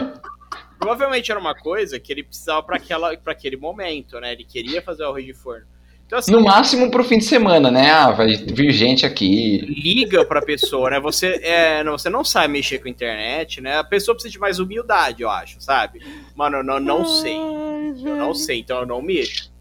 [0.78, 4.32] Provavelmente era uma coisa que ele precisava pra aquela para aquele momento, né?
[4.32, 5.64] Ele queria fazer o arroz de forno.
[6.06, 7.90] Então assim, no máximo pro fim de semana, né?
[7.90, 9.60] Ah, vai vir gente aqui.
[9.60, 11.00] liga pra pessoa, né?
[11.00, 13.78] Você é, não, você não sabe mexer com a internet, né?
[13.78, 16.02] A pessoa precisa de mais humildade, eu acho, sabe?
[16.36, 17.38] Mano, eu não, não sei.
[17.38, 19.53] Eu não sei, então eu não mexo.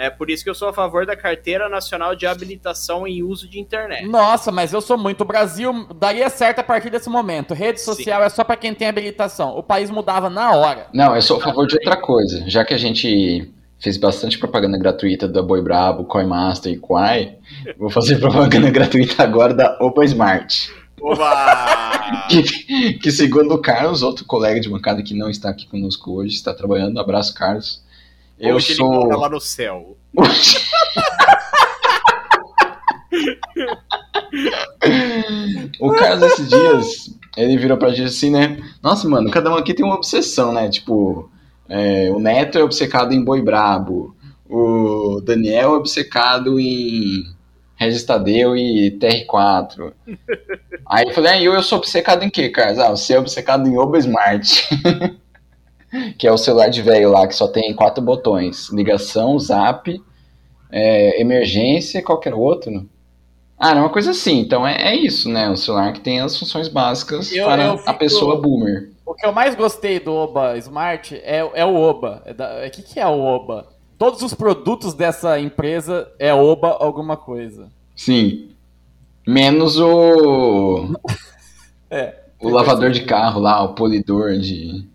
[0.00, 0.08] Né?
[0.08, 3.60] Por isso que eu sou a favor da Carteira Nacional de Habilitação em Uso de
[3.60, 4.08] Internet.
[4.08, 7.52] Nossa, mas eu sou muito Brasil, daria certo a partir desse momento.
[7.52, 9.58] Rede social é só pra quem tem habilitação.
[9.58, 10.86] O país mudava na hora.
[10.94, 12.42] Não, eu sou a favor de outra coisa.
[12.48, 17.36] Já que a gente fez bastante propaganda gratuita da Boi Brabo, Coinmaster e Quai,
[17.78, 20.72] vou fazer propaganda gratuita agora da Opa Smart.
[20.98, 21.90] Oba!
[22.28, 26.34] Que, que segundo o Carlos, outro colega de bancada que não está aqui conosco hoje,
[26.34, 26.98] está trabalhando.
[26.98, 27.84] Abraço, Carlos.
[28.40, 28.90] Eu Hoje ele sou.
[28.90, 29.96] mora lá no céu.
[35.80, 38.58] O Carlos, esses dias, ele virou pra gente assim, né?
[38.82, 40.68] Nossa, mano, cada um aqui tem uma obsessão, né?
[40.68, 41.30] Tipo,
[41.68, 44.14] é, o Neto é obcecado em Boi Brabo,
[44.48, 47.24] o Daniel é obcecado em
[47.76, 49.92] Regis Tadeu e TR4.
[50.86, 52.78] Aí eu falei, ah, eu, eu sou obcecado em quê, Carlos?
[52.78, 54.68] Ah, você é obcecado em Oba Smart.
[56.18, 58.68] que é o celular de velho lá, que só tem quatro botões.
[58.70, 60.00] Ligação, zap,
[60.70, 62.88] é, emergência, qualquer outro.
[63.58, 64.38] Ah, era uma coisa assim.
[64.40, 65.50] Então é, é isso, né?
[65.50, 68.90] O celular que tem as funções básicas Eu- para eu a fico- pessoa boomer.
[69.04, 72.22] O que eu mais gostei do Oba Smart é, é o Oba.
[72.26, 73.66] O é, que, que é o Oba?
[73.98, 77.68] Todos os produtos dessa empresa é Oba alguma coisa.
[77.96, 78.50] Sim.
[79.26, 80.94] Menos o.
[81.90, 82.14] É.
[82.40, 84.86] O lavador de carro lá, o polidor de.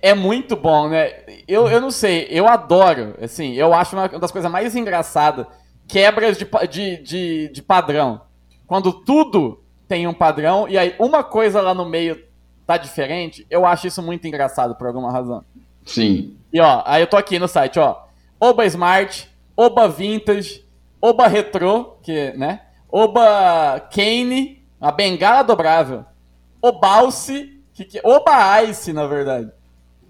[0.00, 1.12] É muito bom, né?
[1.46, 3.14] Eu, eu não sei, eu adoro.
[3.20, 5.46] Assim, eu acho uma das coisas mais engraçadas.
[5.86, 8.22] Quebras de, de, de, de padrão.
[8.66, 12.22] Quando tudo tem um padrão e aí uma coisa lá no meio
[12.66, 15.44] tá diferente, eu acho isso muito engraçado por alguma razão.
[15.84, 16.36] Sim.
[16.52, 18.04] E ó, aí eu tô aqui no site, ó.
[18.40, 20.64] Oba Smart, Oba Vintage,
[21.00, 22.62] Oba Retro, que, né?
[22.90, 26.04] Oba Kane, a bengala dobrável.
[26.62, 29.50] Obalce, que, que, Oba Ice, na verdade.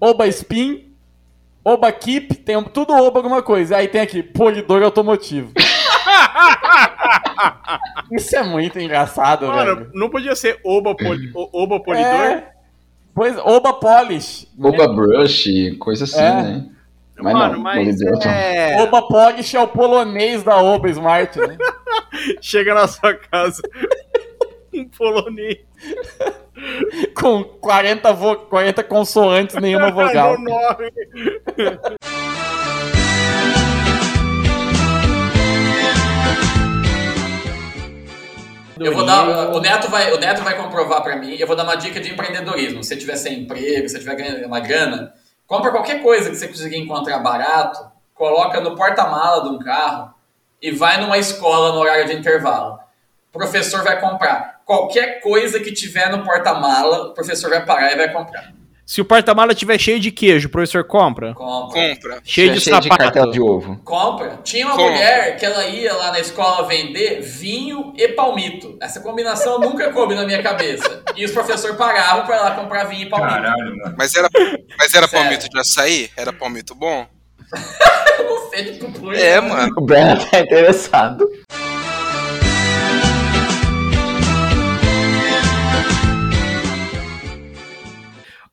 [0.05, 0.93] Oba Spin,
[1.64, 3.77] Oba Keep, tem um- tudo Oba alguma coisa.
[3.77, 5.53] Aí tem aqui, polidor automotivo.
[8.12, 9.90] Isso é muito engraçado, Mano, velho.
[9.95, 12.05] não podia ser Oba, poli, Oba Polidor?
[12.05, 12.53] É,
[13.14, 14.47] pois, Oba Polish.
[14.57, 14.69] né?
[14.69, 15.45] Oba Brush,
[15.79, 16.43] coisa assim, É.
[16.43, 16.67] né?
[17.17, 18.83] Mas Mano, não, mas é...
[18.83, 21.57] Oba Polish é o polonês da Oba Smart, né?
[22.43, 23.62] Chega na sua casa
[24.73, 25.59] em polonês.
[27.14, 30.37] Com 40, vo 40 consoantes, nenhuma vogal.
[38.79, 39.55] Eu vou dar.
[39.55, 41.37] O Neto vai, o Neto vai comprovar pra mim.
[41.37, 42.83] Eu vou dar uma dica de empreendedorismo.
[42.83, 45.12] Se você tiver sem emprego, se você tiver ganhando uma grana,
[45.47, 47.81] compra qualquer coisa que você conseguir encontrar barato,
[48.14, 50.12] coloca no porta-mala de um carro
[50.61, 52.79] e vai numa escola no horário de intervalo.
[53.35, 54.61] O professor vai comprar.
[54.64, 58.53] Qualquer coisa que tiver no porta-mala, o professor vai parar e vai comprar.
[58.87, 61.33] Se o porta-mala tiver cheio de queijo, o professor compra?
[61.35, 61.94] Compra.
[61.94, 62.20] Compra.
[62.23, 63.81] Cheio de cheio de de ovo.
[63.83, 64.38] Compra.
[64.44, 64.92] Tinha uma Compra.
[64.92, 68.77] mulher que ela ia lá na escola vender vinho e palmito.
[68.81, 71.03] Essa combinação nunca coube na minha cabeça.
[71.16, 73.33] E os professores pagavam pra ela comprar vinho e palmito.
[73.35, 73.94] Caralho, mano.
[73.97, 74.29] Mas era,
[74.79, 75.25] mas era Sério.
[75.25, 76.11] palmito de açaí?
[76.14, 77.07] Era palmito bom?
[78.29, 79.75] Você de pupurri, É, mano.
[79.79, 81.27] O Breno tá interessado.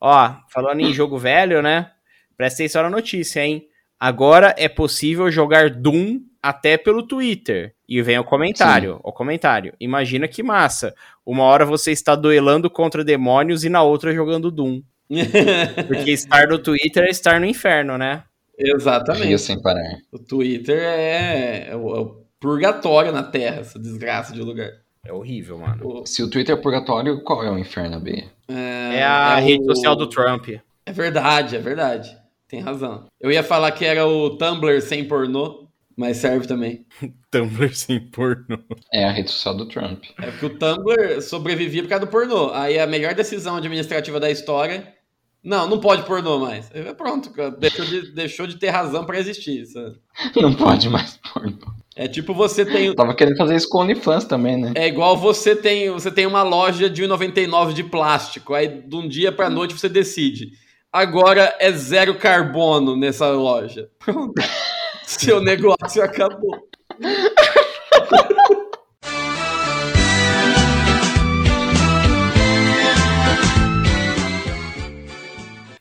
[0.04, 1.92] Ó, falando em jogo velho, né?
[2.36, 3.68] Presta atenção na notícia, hein?
[4.00, 7.76] Agora é possível jogar Doom até pelo Twitter.
[7.88, 9.72] E vem o comentário, o comentário.
[9.78, 10.92] Imagina que massa.
[11.24, 14.82] Uma hora você está duelando contra demônios e na outra jogando Doom.
[15.86, 18.24] Porque estar no Twitter é estar no inferno, né?
[18.58, 19.38] Rio Exatamente.
[19.38, 19.98] sem parar.
[20.10, 24.70] O Twitter é, é o, é o purgatório na Terra, essa desgraça de lugar.
[25.04, 26.06] É horrível, mano.
[26.06, 28.24] Se o Twitter é purgatório, qual é o inferno, B?
[28.48, 30.48] É a é rede o- social do Trump.
[30.86, 32.16] É verdade, é verdade.
[32.48, 33.06] Tem razão.
[33.20, 36.86] Eu ia falar que era o Tumblr sem pornô, mas serve também.
[37.32, 38.62] Tumblr sem porno.
[38.92, 40.04] É a rede social do Trump.
[40.20, 42.52] É porque o Tumblr sobrevivia por causa do pornô.
[42.52, 44.94] Aí a melhor decisão administrativa da história.
[45.42, 46.70] Não, não pode pornô mais.
[46.72, 49.66] É, Pronto, deixou de, deixou de ter razão pra existir.
[49.66, 49.96] sabe?
[50.40, 51.58] Não pode mais porno.
[51.94, 52.94] É tipo você tem.
[52.94, 54.72] Tava querendo fazer isso com OnlyFans também, né?
[54.74, 58.54] É igual você tem, você tem uma loja de 1,99 de plástico.
[58.54, 60.52] Aí de um dia pra noite você decide.
[60.90, 63.90] Agora é zero carbono nessa loja.
[63.98, 64.34] Pronto.
[65.04, 66.66] Seu negócio acabou.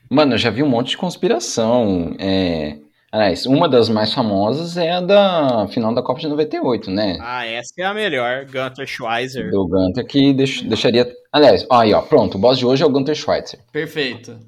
[0.09, 2.13] Mano, eu já vi um monte de conspiração.
[2.19, 2.77] É...
[3.11, 7.17] Aliás, uma das mais famosas é a da final da Copa de 98, né?
[7.21, 8.45] Ah, essa é a melhor.
[8.45, 9.51] Gunter Schweizer.
[9.51, 11.11] Do Gunter que deix- deixaria.
[11.31, 12.35] Aliás, ó, aí, ó, pronto.
[12.35, 13.59] O boss de hoje é o Gunter Schweitzer.
[13.71, 14.39] Perfeito.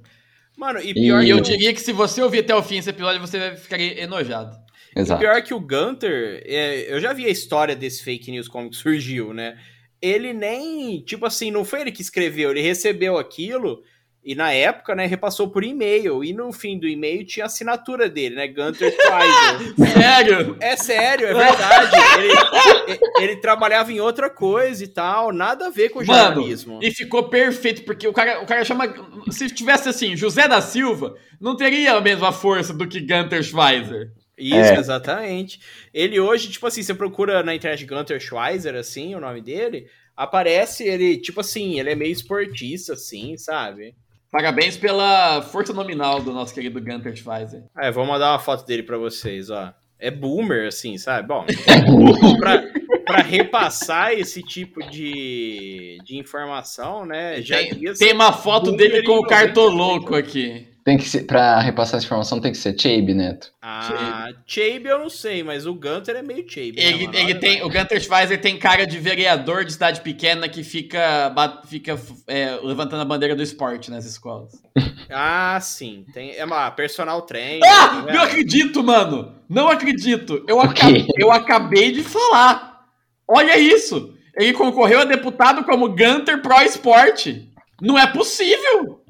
[0.58, 2.90] Mano, e pior E que eu diria que se você ouvir até o fim esse
[2.90, 4.56] episódio, você vai ficar enojado.
[4.96, 5.20] Exato.
[5.20, 8.78] Pior que o Gunter, é, eu já vi a história desse fake news como que
[8.78, 9.58] surgiu, né?
[10.02, 13.82] Ele nem, tipo assim, não foi ele que escreveu, ele recebeu aquilo
[14.26, 16.24] e na época, né, repassou por e-mail.
[16.24, 18.48] E no fim do e-mail tinha a assinatura dele, né?
[18.48, 19.76] Gunter Schweizer.
[19.94, 20.58] Sério?
[20.62, 21.92] É sério, é verdade.
[22.18, 26.80] Ele, ele trabalhava em outra coisa e tal, nada a ver com Mano, jornalismo.
[26.82, 28.94] e ficou perfeito, porque o cara, o cara chama.
[29.32, 34.12] Se tivesse assim, José da Silva, não teria a mesma força do que Gunter Schweizer.
[34.38, 34.76] Isso, É.
[34.80, 35.60] exatamente.
[35.94, 39.86] Ele hoje, tipo assim, você procura na internet Gunter Schweizer, assim, o nome dele,
[40.18, 43.94] aparece ele, tipo assim, ele é meio esportista, assim, sabe?
[44.34, 47.66] Parabéns pela força nominal do nosso querido Gunter Schweizer.
[47.78, 49.72] É, vou mandar uma foto dele pra vocês, ó.
[50.00, 51.28] É boomer, assim, sabe?
[51.28, 51.46] Bom,
[52.42, 52.64] pra,
[53.06, 57.44] pra repassar esse tipo de, de informação, né?
[57.44, 60.68] Já Tem, tem uma foto dele com o cartoloco aqui.
[60.86, 63.52] Tem que ser, pra repassar essa informação tem que ser Chabe, Neto.
[63.62, 66.74] Ah, Chabe eu não sei, mas o Gunter é meio Chabe.
[66.76, 67.18] né, Ele, mano?
[67.20, 71.34] ele tem, o Gunter Schweizer tem cara de vereador de cidade pequena que fica,
[71.68, 74.52] fica é, levantando a bandeira do esporte nas escolas.
[75.16, 76.06] Ah, sim.
[76.14, 77.62] Tem, é uma personal trainer.
[77.64, 78.02] Ah!
[78.04, 78.14] né?
[78.14, 79.36] Não acredito, mano!
[79.48, 80.44] Não acredito!
[80.48, 81.06] Eu, O aca- quê?
[81.20, 82.86] eu acabei de falar!
[83.28, 84.16] Olha isso!
[84.36, 87.48] Ele concorreu a deputado como Gunter Pro Esporte!
[87.80, 89.03] Não é possível!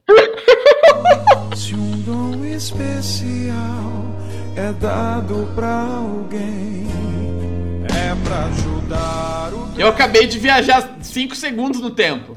[1.55, 4.05] Se um dom especial
[4.55, 6.87] é dado pra alguém,
[7.85, 12.35] é pra ajudar o Eu acabei de viajar 5 segundos no tempo.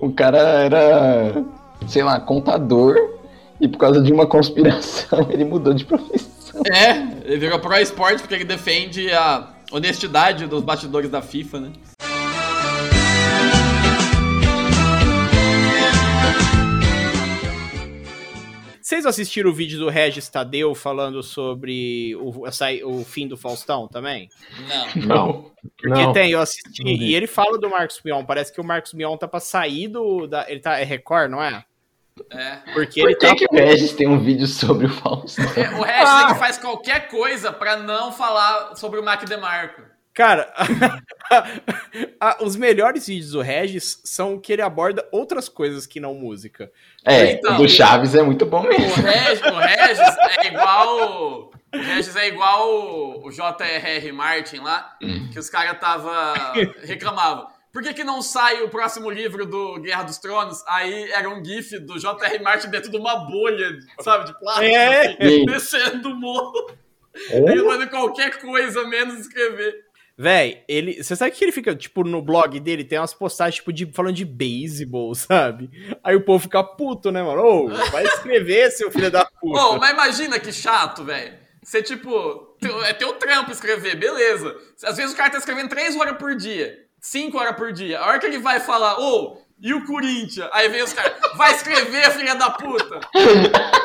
[0.00, 1.44] O cara era,
[1.86, 2.96] sei lá, contador
[3.60, 6.62] e por causa de uma conspiração ele mudou de profissão.
[6.70, 6.90] É,
[7.24, 11.72] ele virou Pro Esporte porque ele defende a honestidade dos bastidores da FIFA, né?
[18.92, 22.44] Vocês assistiram o vídeo do Regis Tadeu falando sobre o,
[22.84, 24.28] o fim do Faustão também?
[24.68, 25.06] Não.
[25.06, 25.50] Não.
[25.78, 26.12] Porque Não.
[26.12, 28.22] tem, eu assisti, Não e ele fala do Marcos Mion.
[28.22, 30.26] Parece que o Marcos Mion tá pra sair do.
[30.26, 30.78] Da, ele tá.
[30.78, 31.64] É Record, não é?
[32.30, 32.56] É.
[32.74, 33.34] Porque Por ele que, tá.
[33.34, 35.46] que o Regis tem um vídeo sobre o Faustão?
[35.56, 39.80] É, O Regis ele faz qualquer coisa pra não falar sobre o Mac DeMarco.
[40.14, 40.52] Cara,
[42.40, 46.70] os melhores vídeos do Regis são que ele aborda outras coisas que não música.
[47.04, 49.02] É, Então, o do Chaves é muito bom O mesmo.
[49.02, 51.50] Regis, o Regis é igual.
[51.74, 54.12] O Regis é igual o- o J.R.R.
[54.12, 54.96] Martin lá,
[55.32, 56.34] que os caras tava.
[56.84, 57.46] reclamavam.
[57.72, 60.62] Por que, que não sai o próximo livro do Guerra dos Tronos?
[60.68, 62.38] Aí era um GIF do J.R.
[62.40, 65.06] Martin dentro de uma bolha, sabe, de plástico, É.
[65.06, 66.70] assim, descendo o morro.
[67.30, 69.74] Ele fazendo qualquer coisa menos escrever.
[70.16, 71.02] Véi, ele.
[71.02, 74.14] Você sabe que ele fica, tipo, no blog dele tem umas postagens, tipo, de, falando
[74.14, 75.70] de beisebol, sabe?
[76.04, 77.42] Aí o povo fica puto, né, mano?
[77.42, 79.60] Ô, vai escrever, seu filho da puta.
[79.60, 81.40] Ô, mas imagina que chato, velho.
[81.64, 84.54] Você, tipo, teu- é teu trampo escrever, beleza.
[84.84, 88.00] Às vezes o cara tá escrevendo 3 horas por dia, 5 horas por dia.
[88.00, 90.48] A hora que ele vai falar, ô, e o Corinthians?
[90.52, 93.00] Aí vem os caras, vai escrever, filha da puta.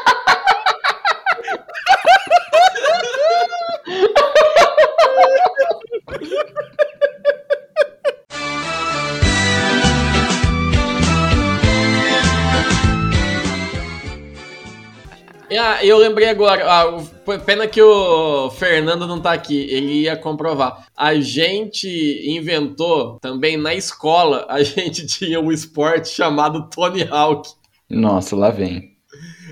[15.78, 20.88] Ah, eu lembrei agora, ah, pena que o Fernando não tá aqui, ele ia comprovar.
[20.98, 21.88] A gente
[22.26, 27.48] inventou também na escola, a gente tinha um esporte chamado Tony Hawk.
[27.88, 28.98] Nossa, lá vem.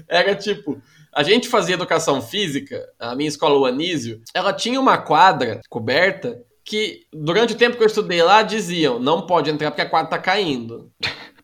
[0.07, 0.81] Era tipo,
[1.13, 6.41] a gente fazia educação física, a minha escola, o Anísio, ela tinha uma quadra coberta
[6.65, 10.09] que durante o tempo que eu estudei lá diziam, não pode entrar porque a quadra
[10.09, 10.91] tá caindo.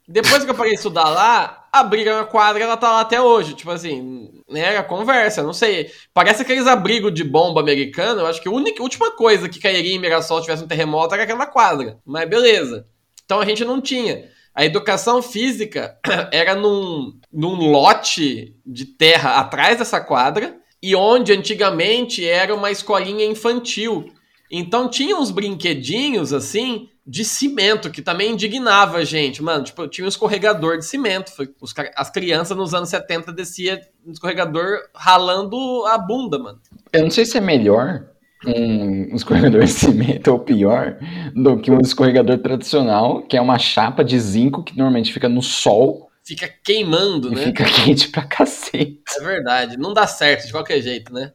[0.07, 3.53] Depois que eu parei de estudar lá, abriram a quadra ela tá lá até hoje.
[3.53, 5.89] Tipo assim, né, era conversa, não sei.
[6.13, 8.21] Parece aqueles abrigos de bomba americano.
[8.21, 11.13] Eu acho que a única, última coisa que cairia em Mirassol se tivesse um terremoto
[11.13, 11.99] era aquela quadra.
[12.03, 12.87] Mas beleza.
[13.23, 14.29] Então a gente não tinha.
[14.53, 15.97] A educação física
[16.33, 23.25] era num, num lote de terra atrás dessa quadra e onde antigamente era uma escolinha
[23.25, 24.11] infantil.
[24.51, 29.63] Então tinha uns brinquedinhos assim de cimento que também indignava a gente, mano.
[29.63, 31.31] Tipo, tinha um escorregador de cimento.
[31.59, 36.59] Os, as crianças nos anos 70 descia no escorregador ralando a bunda, mano.
[36.93, 38.05] Eu não sei se é melhor
[38.45, 40.97] um escorregador de cimento ou pior
[41.33, 45.41] do que um escorregador tradicional, que é uma chapa de zinco que normalmente fica no
[45.41, 47.43] sol Fica queimando, né?
[47.43, 49.01] fica quente pra cacete.
[49.17, 49.77] É verdade.
[49.77, 51.33] Não dá certo de qualquer jeito, né?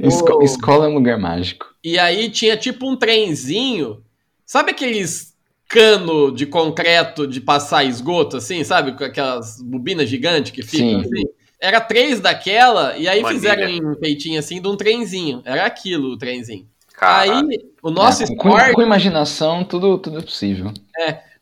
[0.00, 0.42] Esco- Oh.
[0.42, 1.66] Escola é um lugar mágico.
[1.84, 4.02] E aí tinha tipo um trenzinho.
[4.44, 5.34] Sabe aqueles
[5.68, 8.92] cano de concreto de passar esgoto, assim, sabe?
[8.96, 11.06] Com aquelas bobinas gigantes que ficam Sim.
[11.06, 11.24] assim.
[11.60, 15.42] Era três daquela, e aí fizeram em peitinho assim de um trenzinho.
[15.44, 16.66] Era aquilo o trenzinho.
[16.92, 17.48] Caralho.
[17.50, 18.72] Aí, o nosso É, com, esporte.
[18.74, 20.72] com imaginação, tudo, tudo é possível.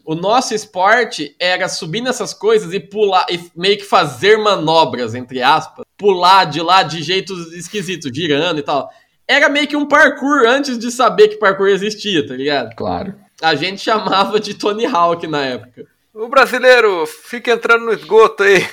[0.05, 5.43] O nosso esporte era subir nessas coisas e pular, e meio que fazer manobras, entre
[5.43, 8.89] aspas, pular de lá de jeitos esquisitos, girando e tal.
[9.27, 12.75] Era meio que um parkour antes de saber que parkour existia, tá ligado?
[12.77, 13.15] Claro.
[13.43, 15.87] A gente chamava de Tony Hawk na época.
[16.15, 18.65] O brasileiro fica entrando no esgoto aí.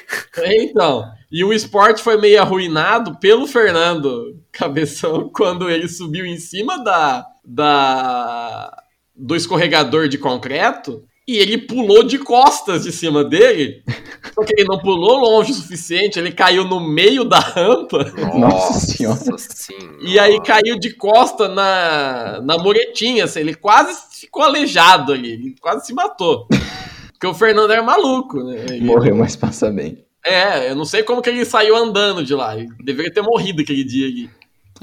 [0.44, 6.84] Então, e o esporte foi meio arruinado pelo Fernando Cabeção quando ele subiu em cima
[6.84, 8.84] da, da
[9.16, 13.84] do escorregador de concreto e ele pulou de costas de cima dele.
[14.34, 18.04] Só que ele não pulou longe o suficiente, ele caiu no meio da rampa
[18.38, 19.20] Nossa senhora.
[20.02, 23.26] e aí caiu de costa na, na muretinha.
[23.26, 26.48] Assim, ele quase ficou aleijado ali, ele quase se matou.
[27.12, 28.66] Porque o Fernando era maluco, né?
[28.70, 30.04] Ele- Morreu, mas passa bem.
[30.26, 32.56] é, eu não sei como que ele saiu andando de lá.
[32.58, 34.30] Ele deveria ter morrido aquele dia ali.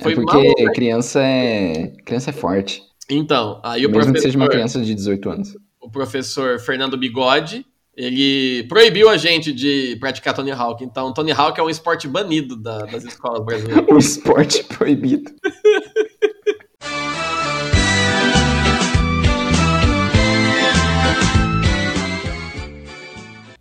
[0.01, 0.63] Foi é porque maluco.
[0.65, 0.73] né?
[0.73, 2.83] criança é criança é forte.
[3.11, 5.57] Então, aí o Mesmo que professor, seja uma criança de 18 anos.
[5.89, 7.65] O professor Fernando Bigode,
[7.97, 10.85] ele proibiu a gente de praticar Tony Hawk.
[10.85, 13.85] Então, Tony Hawk é um esporte banido da- das escolas brasileiras.
[13.91, 15.33] Um esporte proibido.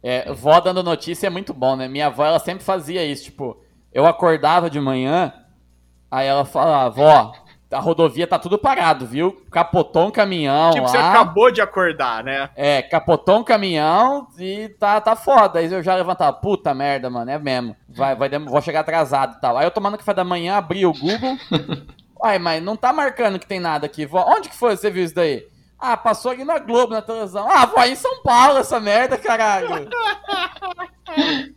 [0.02, 1.88] É, vó dando notícia é muito bom, né?
[1.88, 3.58] Minha avó, ela sempre fazia isso, tipo,
[3.92, 5.34] eu acordava de manhã,
[6.10, 7.34] aí ela falava, vó,
[7.72, 9.44] a rodovia tá tudo parado, viu?
[9.52, 11.10] Capotou um caminhão Tipo, você lá.
[11.12, 12.50] acabou de acordar, né?
[12.56, 15.60] É, capotou um caminhão e tá, tá foda.
[15.60, 17.76] Aí eu já levantava, puta merda, mano, é mesmo.
[17.90, 19.58] Vai, vai, vou chegar atrasado e tal.
[19.58, 21.38] Aí eu tomando café da manhã, abri o Google.
[22.24, 24.08] Uai, mas não tá marcando que tem nada aqui.
[24.12, 25.46] Onde que foi que você viu isso daí?
[25.80, 27.48] Ah, passou aqui na Globo, na televisão.
[27.50, 29.88] Ah, vó, em São Paulo essa merda, caralho.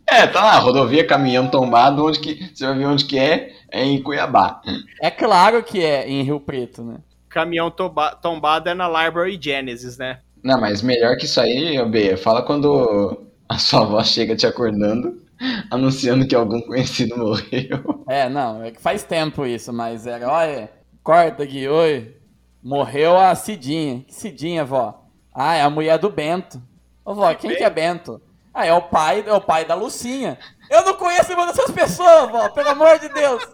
[0.07, 2.49] É, tá lá, rodovia, caminhão tombado, onde que.
[2.55, 3.51] Você vai ver onde que é?
[3.69, 4.61] É em Cuiabá.
[5.01, 6.97] É claro que é em Rio Preto, né?
[7.29, 10.19] Caminhão tomba- tombado é na Library Genesis, né?
[10.43, 14.47] Não, mas melhor que isso aí, ô Bia, fala quando a sua avó chega te
[14.47, 15.21] acordando,
[15.69, 18.03] anunciando que algum conhecido morreu.
[18.07, 20.69] É, não, é que faz tempo isso, mas era, olha,
[21.03, 22.15] corta aqui, oi.
[22.63, 24.03] Morreu a Cidinha.
[24.07, 25.03] Que Cidinha, vó?
[25.33, 26.61] Ah, é a mulher do Bento.
[27.03, 28.21] Ô, vó, quem que é Bento?
[28.53, 30.37] Ah, é o pai, é o pai da Lucinha.
[30.69, 33.47] Eu não conheço nenhuma dessas pessoas, vó, pelo amor de Deus.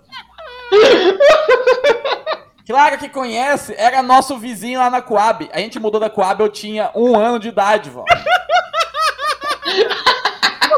[2.66, 5.49] Claro que conhece, era nosso vizinho lá na Coab.
[5.53, 8.03] A gente mudou da Coab, eu tinha um ano de idade, vó.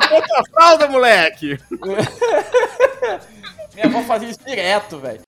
[0.08, 1.58] Conta a fralda, moleque!
[3.74, 5.22] Minha avó fazia isso direto, velho.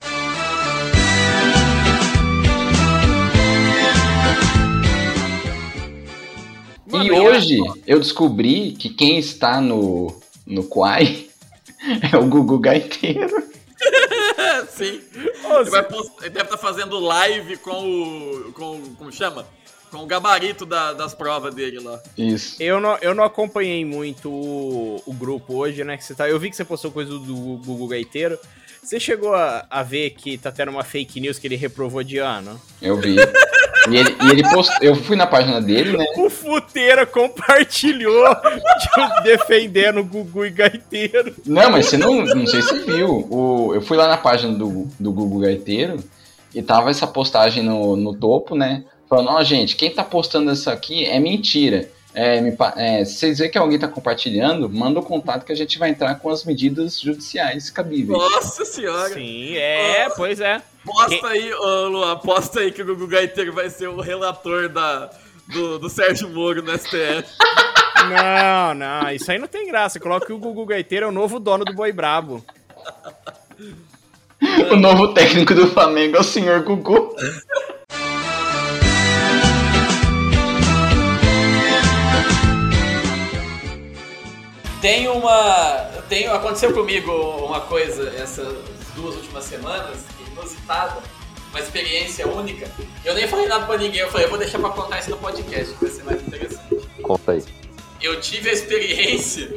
[6.91, 11.27] Mano, E hoje eu descobri que quem está no, no Quai
[12.11, 13.51] é o Gugu Gaiteiro.
[14.69, 15.01] Sim.
[15.15, 18.51] Ele, vai post- ele deve estar fazendo live com o.
[18.53, 18.81] com.
[18.97, 19.45] como chama?
[19.89, 21.99] Com o gabarito da- das provas dele lá.
[22.17, 22.55] Isso.
[22.61, 25.97] Eu não, eu não acompanhei muito o, o grupo hoje, né?
[25.97, 27.35] Que você tá, eu vi que você postou coisa do
[27.65, 28.37] Google Gaiteiro.
[28.81, 32.17] Você chegou a, a ver que tá tendo uma fake news que ele reprovou de
[32.19, 32.59] ano?
[32.81, 33.15] Eu vi.
[33.89, 34.77] E ele, e ele postou.
[34.82, 36.05] Eu fui na página dele, né?
[36.17, 41.34] O Futeira compartilhou de- defendendo o Gugu e Gaiteiro.
[41.45, 42.23] Não, mas você não.
[42.23, 43.27] Não sei se você viu.
[43.29, 45.97] O, eu fui lá na página do, do Google Gaiteiro
[46.53, 48.84] e tava essa postagem no, no topo, né?
[49.09, 51.89] Falando, ó, gente, quem tá postando isso aqui é mentira.
[52.14, 55.55] É, me é, se vocês verem que alguém tá compartilhando, manda o contato que a
[55.55, 58.18] gente vai entrar com as medidas judiciais cabíveis.
[58.18, 59.14] Nossa senhora.
[59.14, 60.62] Sim, é, pois é.
[60.86, 65.09] Posta aí, ô Luan, posta aí que o Gugu Gaiteiro vai ser o relator da,
[65.47, 67.30] do, do Sérgio Moro no STF.
[68.09, 69.99] Não, não, isso aí não tem graça.
[69.99, 72.43] Coloca que o Gugu Gaiteiro é o novo dono do Boi Brabo.
[74.72, 77.16] O novo técnico do Flamengo é o senhor Gugu.
[84.82, 85.89] Tem uma.
[86.09, 87.11] Tem, aconteceu comigo
[87.45, 88.57] uma coisa essas
[88.95, 89.99] duas últimas semanas,
[90.32, 90.97] inusitada,
[91.51, 92.67] uma experiência única.
[93.05, 95.17] Eu nem falei nada pra ninguém, eu falei, eu vou deixar pra contar isso no
[95.17, 96.88] podcast, que vai ser mais interessante.
[97.03, 97.43] Conta aí.
[98.01, 99.53] Eu tive a experiência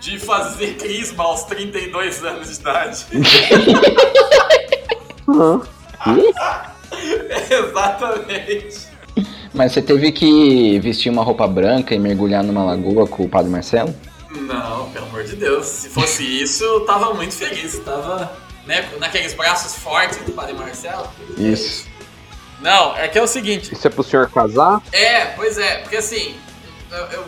[0.00, 3.06] de fazer crisma aos 32 anos de idade.
[7.50, 8.86] Exatamente.
[9.54, 13.50] Mas você teve que vestir uma roupa branca e mergulhar numa lagoa com o Padre
[13.50, 13.94] Marcelo?
[14.30, 15.66] Não, pelo amor de Deus.
[15.66, 17.78] Se fosse isso, eu tava muito feliz.
[17.80, 21.10] Tava né, naqueles braços fortes do Padre Marcelo.
[21.36, 21.86] Isso.
[22.60, 23.72] Não, é que é o seguinte.
[23.72, 24.82] Isso é pro senhor casar?
[24.92, 26.36] É, pois é, porque assim,
[26.90, 27.24] eu, eu-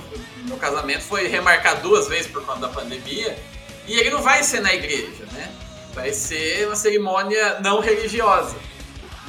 [0.47, 3.39] meu casamento foi remarcado duas vezes por conta da pandemia
[3.87, 5.51] e ele não vai ser na igreja, né?
[5.95, 8.57] Vai ser uma cerimônia não religiosa.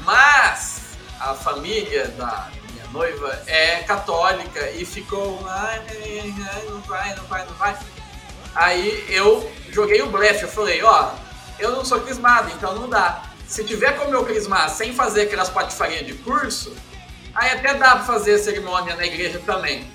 [0.03, 0.81] Mas
[1.19, 2.49] a família da
[2.91, 5.81] noiva é católica e ficou, ai,
[6.69, 7.77] não vai, não vai, não vai.
[8.53, 11.11] Aí eu joguei o blefe, eu falei, ó,
[11.57, 13.23] eu não sou crismado, então não dá.
[13.47, 16.75] Se tiver como eu crismar sem fazer aquelas patifarias de curso,
[17.33, 19.89] aí até dá pra fazer a cerimônia na igreja também.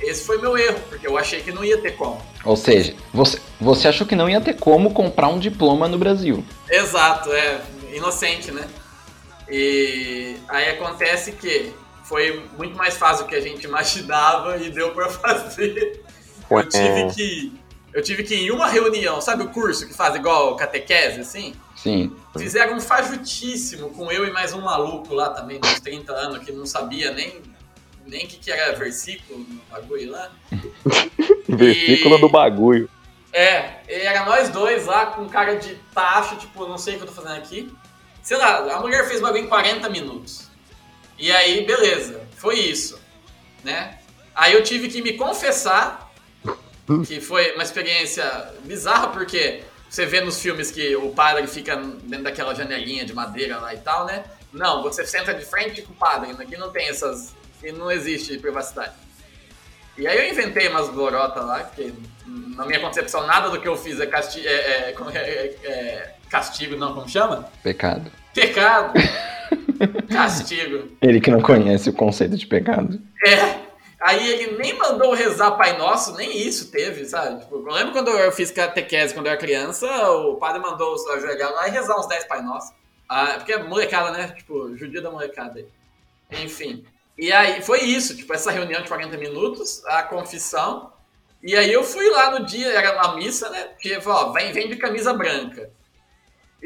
[0.00, 2.20] Esse foi meu erro, porque eu achei que não ia ter como.
[2.44, 6.44] Ou seja, você, você achou que não ia ter como comprar um diploma no Brasil.
[6.68, 7.60] Exato, é
[7.92, 8.68] inocente, né?
[9.48, 11.72] E aí acontece que
[12.04, 16.02] foi muito mais fácil do que a gente imaginava e deu pra fazer.
[16.50, 20.16] Eu tive que eu tive que ir em uma reunião, sabe o curso que faz
[20.16, 21.54] igual catequese assim?
[21.76, 22.14] Sim.
[22.36, 26.44] Fizeram um fajutíssimo com eu e mais um maluco lá também, de uns 30 anos,
[26.44, 27.40] que não sabia nem
[28.06, 30.30] nem o que, que era versículo no bagulho lá.
[31.48, 32.88] Versículo do bagulho.
[33.32, 37.02] É, e era nós dois lá com cara de tacho, tipo, não sei o que
[37.04, 37.72] eu tô fazendo aqui.
[38.22, 40.50] Sei lá, a mulher fez bagulho em 40 minutos.
[41.18, 43.00] E aí, beleza, foi isso,
[43.62, 43.98] né?
[44.34, 46.12] Aí eu tive que me confessar,
[47.06, 48.24] que foi uma experiência
[48.64, 53.58] bizarra, porque você vê nos filmes que o padre fica dentro daquela janelinha de madeira
[53.58, 54.24] lá e tal, né?
[54.52, 57.34] Não, você senta de frente com o padre, aqui não tem essas...
[57.58, 58.92] aqui não existe privacidade.
[59.96, 61.94] E aí eu inventei umas lorotas lá, que
[62.26, 66.14] na minha concepção nada do que eu fiz é, casti é, é- é- é- é
[66.28, 67.48] castigo, não, como chama?
[67.62, 68.10] Pecado.
[68.34, 68.92] Pecado.
[70.10, 70.88] castigo.
[71.00, 73.00] Ele que não conhece o conceito de pecado.
[73.26, 73.64] É.
[74.00, 77.40] Aí ele nem mandou rezar Pai Nosso, nem isso teve, sabe?
[77.40, 81.06] Tipo, eu lembro quando eu fiz catequese quando eu era criança, o padre mandou os
[81.08, 82.72] ajoelhar lá e rezar uns 10 Pai Nosso.
[83.08, 84.28] Ah, porque é molecada, né?
[84.36, 85.66] Tipo, judia da molecada aí.
[86.42, 86.84] Enfim.
[87.16, 90.92] E aí foi isso, tipo, essa reunião de 40 minutos, a confissão.
[91.42, 93.68] E aí eu fui lá no dia, era uma missa, né?
[93.78, 95.70] Que falou, ó, vem, vem de camisa branca.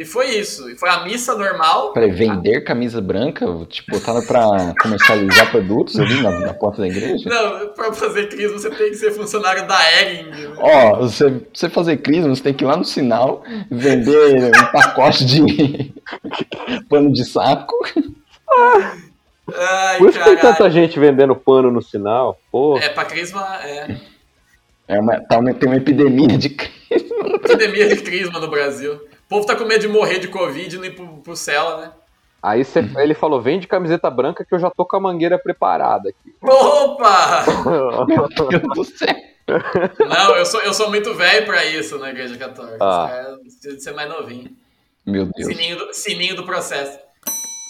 [0.00, 0.70] E foi isso.
[0.70, 1.92] E foi a missa normal.
[1.92, 3.44] Peraí, vender camisa branca?
[3.68, 7.28] Tipo, tá pra comercializar produtos ali na, na porta da igreja?
[7.28, 10.30] Não, pra fazer crisma você tem que ser funcionário da Ering.
[10.30, 10.52] né?
[10.58, 15.24] Ó, você, você fazer crisma, você tem que ir lá no sinal, vender um pacote
[15.26, 15.92] de
[16.88, 17.74] pano de saco.
[19.54, 20.56] Ai, Por isso que tem caralho.
[20.56, 22.38] tanta gente vendendo pano no sinal.
[22.52, 23.96] Pô, É, pra crisma é
[24.86, 27.26] É uma, tá uma- tem uma epidemia de crisma.
[27.44, 29.00] epidemia de crisma no Brasil.
[29.28, 31.76] O povo tá com medo de morrer de Covid e não ir pro, pro céu,
[31.78, 31.92] né?
[32.42, 36.08] aí cê- ele falou: vende camiseta branca que eu já tô com a mangueira preparada
[36.08, 36.34] aqui.
[36.42, 37.44] Opa!
[38.08, 39.14] Meu Deus do céu.
[40.08, 42.78] Não, eu sou, eu sou muito velho pra isso na igreja católica.
[42.80, 43.04] Ah.
[43.04, 44.50] Os caras precisam de ser mais novinho.
[45.04, 45.46] Meu Deus.
[45.46, 46.98] Sininho do, sininho do processo.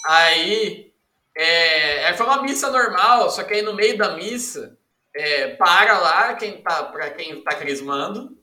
[0.07, 0.91] Aí,
[1.37, 4.77] é, aí foi uma missa normal, só que aí no meio da missa,
[5.15, 8.37] é, para lá, quem tá, pra quem tá crismando.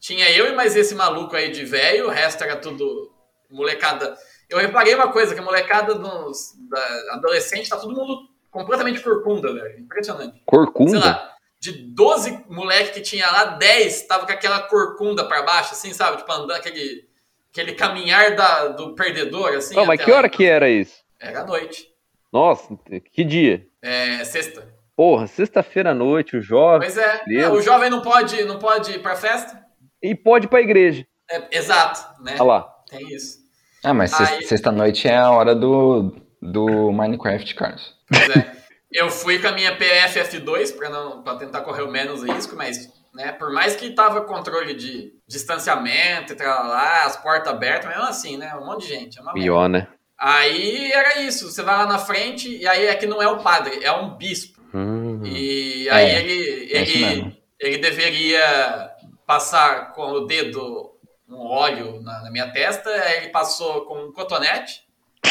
[0.00, 3.10] Tinha eu e mais esse maluco aí de velho, o resto era tudo
[3.50, 4.16] molecada.
[4.48, 9.52] Eu reparei uma coisa, que a molecada dos da adolescente tá todo mundo completamente corcunda,
[9.52, 9.80] velho.
[9.80, 10.32] Impressionante.
[10.34, 10.98] Sei Corcunda?
[11.00, 15.92] lá, de 12 moleque que tinha lá, 10 tava com aquela corcunda pra baixo, assim,
[15.92, 16.18] sabe?
[16.18, 17.08] Tipo, andando aquele,
[17.50, 19.74] aquele caminhar da, do perdedor, assim.
[19.74, 20.18] Não, mas que lá.
[20.18, 21.04] hora que era isso?
[21.18, 21.88] Era à noite.
[22.32, 22.78] Nossa,
[23.12, 23.66] que dia?
[23.82, 24.74] É, sexta.
[24.94, 26.80] Porra, sexta-feira à noite, o jovem.
[26.88, 27.58] Pois é, Deus.
[27.58, 29.65] o jovem não pode, não pode ir pra festa?
[30.10, 31.06] E pode ir pra igreja.
[31.30, 32.32] É, exato, né?
[32.34, 32.62] Olha lá.
[32.88, 33.38] Tem isso.
[33.84, 37.94] Ah, mas Aí- sexta- sexta-noite é a hora do, do Minecraft, Carlos.
[38.08, 38.56] Pois é.
[38.92, 42.88] Eu fui com a minha PFF2 para não para tentar correr o menos risco, mas
[43.14, 48.04] né, por mais que tava controle de distanciamento e tal lá, as portas abertas, mesmo
[48.04, 49.32] assim, né, um monte de gente, é.
[49.32, 49.88] Pior, né?
[50.18, 53.38] Aí era isso, você vai lá na frente e aí é que não é o
[53.42, 54.60] padre, é um bispo.
[54.74, 55.20] Hum.
[55.24, 57.36] E aí É, ele é ele mesmo.
[57.60, 58.90] ele deveria
[59.26, 60.92] passar com o dedo
[61.28, 64.84] um óleo na, na minha testa, ele passou com um cotonete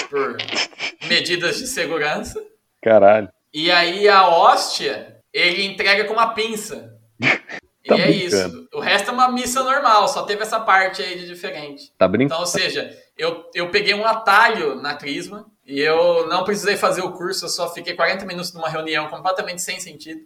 [0.09, 0.35] por
[1.07, 2.43] medidas de segurança.
[2.81, 3.29] Caralho.
[3.53, 6.93] E aí a hóstia, ele entrega com uma pinça.
[7.85, 8.57] E Tá é brincando.
[8.61, 8.67] isso.
[8.73, 11.93] O resto é uma missa normal, só teve essa parte aí de diferente.
[11.95, 12.33] Tá brincando?
[12.33, 17.03] Então, ou seja, eu, eu peguei um atalho na Crisma e eu não precisei fazer
[17.03, 20.19] o curso, eu só fiquei 40 minutos numa reunião completamente sem sentido.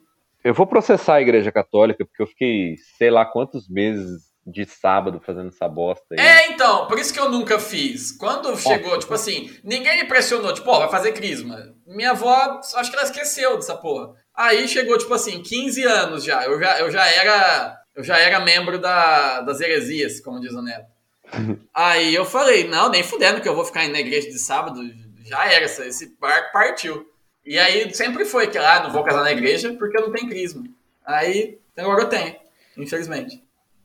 [0.44, 5.22] Eu vou processar a igreja católica, porque eu fiquei sei lá quantos meses de sábado
[5.24, 6.20] fazendo essa bosta aí.
[6.20, 8.12] É, então, por isso que eu nunca fiz.
[8.14, 11.58] Quando chegou, tipo assim, ninguém me pressionou, tipo, ó, vai fazer crisma.
[11.86, 14.14] Minha avó, acho que ela esqueceu dessa porra.
[14.36, 16.44] Aí chegou, tipo assim, 15 anos já.
[16.46, 17.78] Eu já, eu já era.
[17.96, 20.88] Eu já era membro da, das heresias, como diz o Neto.
[21.76, 24.80] Aí eu falei, não, nem fudendo que eu vou ficar indo na igreja de sábado.
[25.26, 27.06] Já era, esse- esse barco partiu.
[27.50, 30.30] E aí sempre foi que lá, não vou casar na igreja porque eu não tenho
[30.30, 30.64] crisma.
[31.04, 32.36] Aí agora eu tenho,
[32.78, 33.42] infelizmente.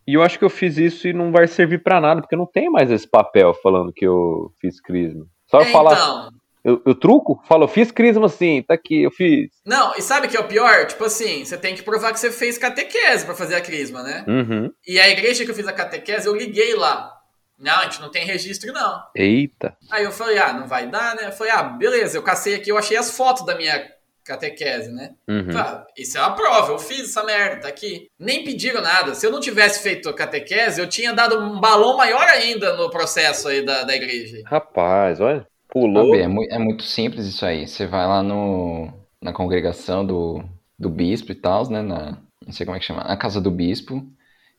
[0.06, 2.38] E eu acho que eu fiz isso e não vai servir pra nada, porque eu
[2.38, 5.24] não tenho mais esse papel falando que eu fiz crisma.
[5.46, 5.92] Só eu É, falar.
[5.94, 6.28] então,
[6.62, 7.42] Eu, eu truco?
[7.46, 9.50] Falo, eu fiz crisma sim, tá aqui, eu fiz.
[9.64, 10.86] Não, e sabe o que é o pior?
[10.86, 14.24] Tipo assim, você tem que provar que você fez catequese pra fazer a crisma, né?
[14.28, 14.70] Uhum.
[14.86, 17.13] E a igreja que eu fiz a catequese, eu liguei lá.
[17.58, 19.02] Não, a gente não tem registro, não.
[19.14, 19.76] Eita.
[19.90, 21.28] Aí eu falei, ah, não vai dar, né?
[21.28, 23.94] Eu falei, ah, beleza, eu cacei aqui, eu achei as fotos da minha
[24.24, 25.12] catequese, né?
[25.28, 25.56] Uhum.
[25.56, 28.08] Ah, isso é uma prova, eu fiz essa merda, tá aqui.
[28.18, 29.14] Nem pediram nada.
[29.14, 32.90] Se eu não tivesse feito a catequese, eu tinha dado um balão maior ainda no
[32.90, 34.42] processo aí da, da igreja.
[34.46, 35.46] Rapaz, olha.
[35.68, 36.10] Pulou.
[36.10, 37.66] Sabe, é, é muito simples isso aí.
[37.66, 38.88] Você vai lá no,
[39.20, 40.42] na congregação do,
[40.78, 41.82] do bispo e tal, né?
[41.82, 43.04] Na, não sei como é que chama.
[43.04, 44.06] Na casa do bispo.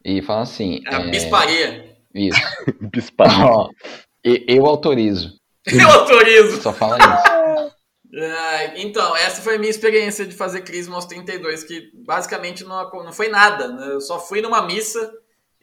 [0.04, 0.82] E fala assim.
[0.86, 1.95] É a é, bisparia.
[2.16, 2.40] Isso.
[2.92, 3.46] Bisparia.
[3.46, 3.70] Ó,
[4.24, 5.34] e- eu autorizo.
[5.68, 6.62] Eu autorizo.
[6.62, 7.76] Só fala isso.
[8.18, 12.90] Ah, então, essa foi a minha experiência de fazer Crisma aos 32, que basicamente não,
[12.90, 13.68] não foi nada.
[13.68, 13.94] Né?
[13.94, 15.12] Eu só fui numa missa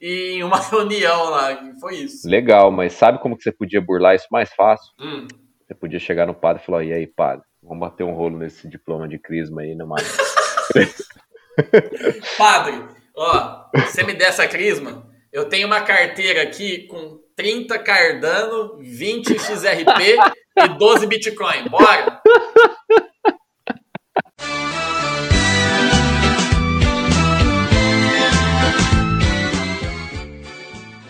[0.01, 1.73] e em uma reunião lá.
[1.81, 2.29] Foi isso.
[2.29, 4.93] Legal, mas sabe como que você podia burlar isso mais fácil?
[5.01, 5.27] Hum.
[5.67, 8.69] Você podia chegar no padre e falar, e aí, padre, vamos bater um rolo nesse
[8.69, 9.97] diploma de crisma aí, numa...
[12.37, 12.83] Padre,
[13.17, 19.39] ó, você me der essa Crisma, eu tenho uma carteira aqui com 30 Cardano, 20
[19.39, 20.19] XRP
[20.59, 21.69] e 12 Bitcoin.
[21.71, 22.21] Bora!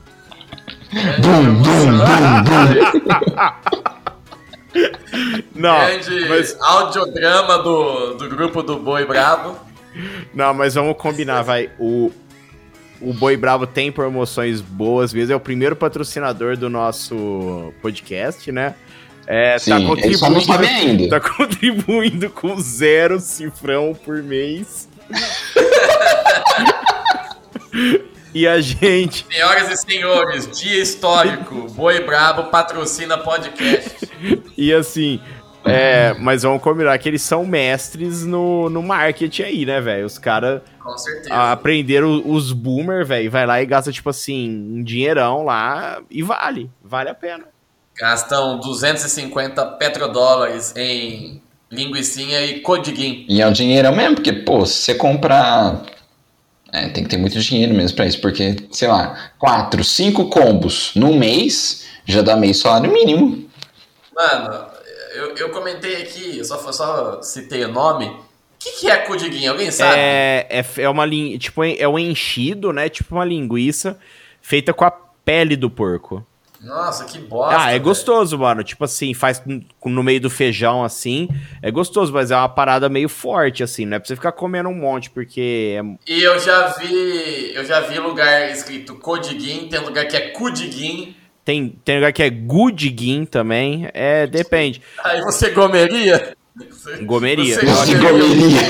[5.54, 9.58] Não, Grande mas, audiodrama do, do grupo do Boi Bravo.
[10.34, 11.70] não, mas vamos combinar, vai.
[11.78, 12.12] O,
[13.02, 15.34] o Boi Bravo tem promoções boas mesmo.
[15.34, 18.76] É o primeiro patrocinador do nosso podcast, né?
[19.28, 21.08] É, Sim, ele só não sabe ainda.
[21.10, 24.90] Tá contribuindo com zero cifrão por mês.
[28.34, 29.26] E a gente.
[29.30, 31.68] Senhoras e senhores, dia histórico.
[31.72, 34.10] Boi Brabo patrocina podcast.
[34.58, 35.20] E assim.
[35.64, 40.06] É, mas vamos combinar que eles são mestres no, no marketing aí, né, velho?
[40.06, 41.34] Os caras Com certeza.
[41.34, 43.30] aprenderam os boomer, velho.
[43.30, 46.70] Vai lá e gasta, tipo assim, um dinheirão lá e vale.
[46.84, 47.44] Vale a pena.
[47.96, 53.26] Gastam 250 petrodólares em linguicinha e codiguinho.
[53.30, 55.84] E é o dinheirão mesmo, porque, pô, se você comprar.
[56.74, 60.94] É, tem que ter muito dinheiro mesmo pra isso, porque, sei lá, quatro, cinco combos
[60.96, 63.46] num mês já dá meio salário mínimo.
[64.16, 64.71] Mano,
[65.14, 68.06] eu, eu comentei aqui, eu só, só citei o nome.
[68.08, 68.20] O
[68.60, 69.52] que, que é codiguinho?
[69.52, 69.96] Alguém sabe?
[69.98, 71.06] É, é, é uma
[71.40, 72.90] tipo, é um enchido, né?
[72.90, 73.98] Tipo uma linguiça
[74.42, 76.26] feita com a pele do porco.
[76.62, 77.58] Nossa, que bosta.
[77.60, 77.86] ah, é velho.
[77.86, 78.64] gostoso, mano.
[78.64, 81.28] Tipo assim, faz no- meio do feijão assim.
[81.60, 83.84] É gostoso, mas é uma parada meio forte, assim.
[83.84, 87.52] Não é pra você ficar comendo um monte, porque é E eu já vi.
[87.56, 91.16] Eu já vi lugar escrito codiguinho, tem lugar que é cudiguinho.
[91.52, 93.90] Tem, tem lugar que é gudiguin também.
[93.94, 94.82] É, depende.
[95.04, 96.34] Aí você gomeria?
[97.02, 97.56] Gomeria.
[97.60, 98.62] Você Eu acho, Gomeria.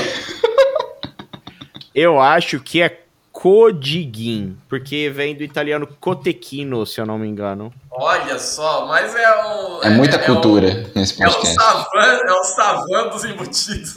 [1.94, 2.98] eu acho que é
[3.30, 7.72] codiguin, porque vem do italiano cotechino, se eu não me engano.
[7.88, 9.82] Olha só, mas é um.
[9.84, 11.54] É muita um- cultura nesse É o podcast.
[11.54, 13.94] savan, é o savan dos embutidos.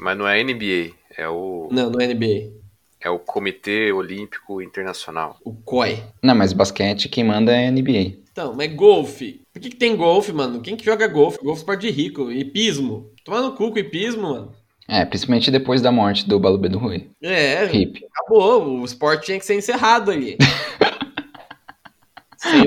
[0.00, 2.52] Mas não é NBA, é o, Não, no NBA.
[3.00, 5.36] é o Comitê Olímpico Internacional.
[5.44, 6.02] O COI.
[6.22, 8.16] Não, mas basquete quem manda é NBA.
[8.30, 9.40] Então, mas golfe.
[9.52, 10.60] Por que, que tem golfe, mano?
[10.60, 11.38] Quem que joga golfe?
[11.38, 12.30] Golfe é esporte de rico.
[12.30, 13.10] Hipismo.
[13.24, 14.52] Toma no cu com hipismo, mano.
[14.88, 17.10] É, principalmente depois da morte do Balubê do Rui.
[17.22, 18.00] É, Hip.
[18.10, 18.80] acabou.
[18.80, 20.38] O esporte tinha que ser encerrado ali.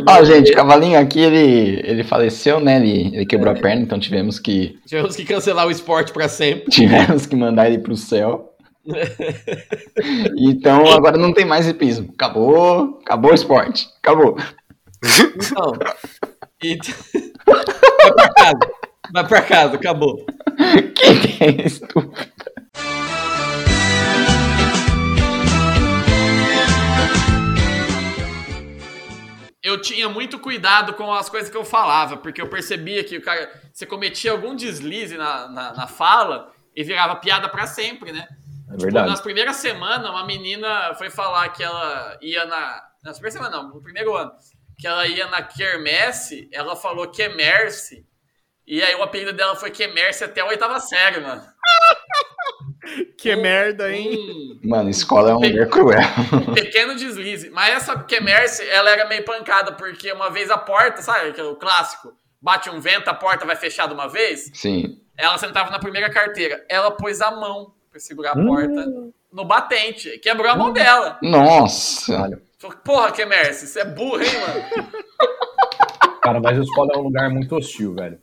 [0.07, 2.75] Ó, gente, o cavalinho aqui, ele, ele faleceu, né?
[2.77, 6.69] Ele, ele quebrou a perna, então tivemos que, Tivemos que cancelar o esporte pra sempre.
[6.69, 8.49] tivemos que mandar ele pro céu.
[10.37, 12.09] então agora não tem mais hipismo.
[12.13, 13.87] Acabou, acabou o esporte.
[14.01, 14.37] Acabou.
[15.35, 15.73] Então.
[16.63, 16.77] e-
[17.45, 18.59] Vai pra casa.
[19.13, 20.25] Vai pra casa, acabou.
[20.95, 22.13] Que é estúpido.
[29.71, 33.21] Eu tinha muito cuidado com as coisas que eu falava, porque eu percebia que o
[33.21, 33.51] cara.
[33.73, 38.27] Você cometia algum deslize na, na, na fala e virava piada pra sempre, né?
[38.29, 39.09] É Tipo, verdade.
[39.09, 42.81] nas primeiras semanas, uma menina foi falar que ela ia na.
[43.03, 44.31] Nas primeiras semanas, não, no primeiro ano.
[44.79, 48.05] Que ela ia na Quermesse, ela falou Quemerce.
[48.65, 51.41] E aí o apelido dela foi Quemerce até a oitava série, mano.
[53.17, 54.59] Que merda, hein?
[54.63, 56.01] Um Mano, escola é um lugar cruel.
[56.53, 57.49] pequeno deslize.
[57.49, 61.55] Mas essa Quemerce, ela era meio pancada, porque uma vez a porta, sabe, aquele o
[61.55, 64.49] clássico, bate um vento, a porta vai fechar de uma vez.
[64.53, 64.99] Sim.
[65.17, 66.65] Ela sentava na primeira carteira.
[66.67, 68.85] Ela pôs a mão pra segurar a porta
[69.31, 70.17] no batente.
[70.19, 71.19] Quebrou a mão dela.
[71.21, 72.29] Nossa.
[72.57, 74.99] Falou, porra, Quemerce, você é burro, hein, mano?
[76.21, 78.19] Cara, mas a escola é um lugar muito hostil, velho.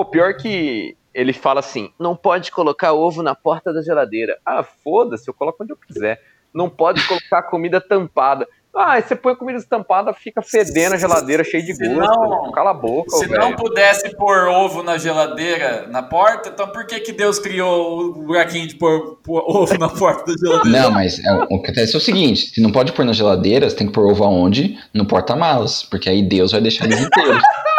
[0.00, 4.36] O pior que ele fala assim: não pode colocar ovo na porta da geladeira.
[4.44, 6.20] Ah, foda-se, eu coloco onde eu quiser.
[6.52, 8.46] Não pode colocar comida tampada.
[8.78, 11.96] Ah, você põe comida estampada, fica fedendo a geladeira, cheia de gosto.
[12.20, 16.86] não- Cala a boca, Se não pudesse pôr ovo na geladeira, na porta, então por
[16.86, 20.78] que, que Deus criou o buraquinho de pôr, pôr ovo na porta da geladeira?
[20.82, 23.68] Não, mas é, o que acontece é o seguinte: se não pode pôr na geladeira,
[23.70, 24.78] você tem que pôr ovo aonde?
[24.92, 25.82] No porta-malas.
[25.82, 27.42] Porque aí Deus vai deixar eles inteiros.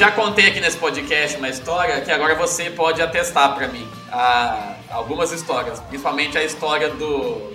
[0.00, 3.86] já contei aqui nesse podcast uma história que agora você pode atestar pra mim.
[4.10, 7.52] Ah, algumas histórias, principalmente a história do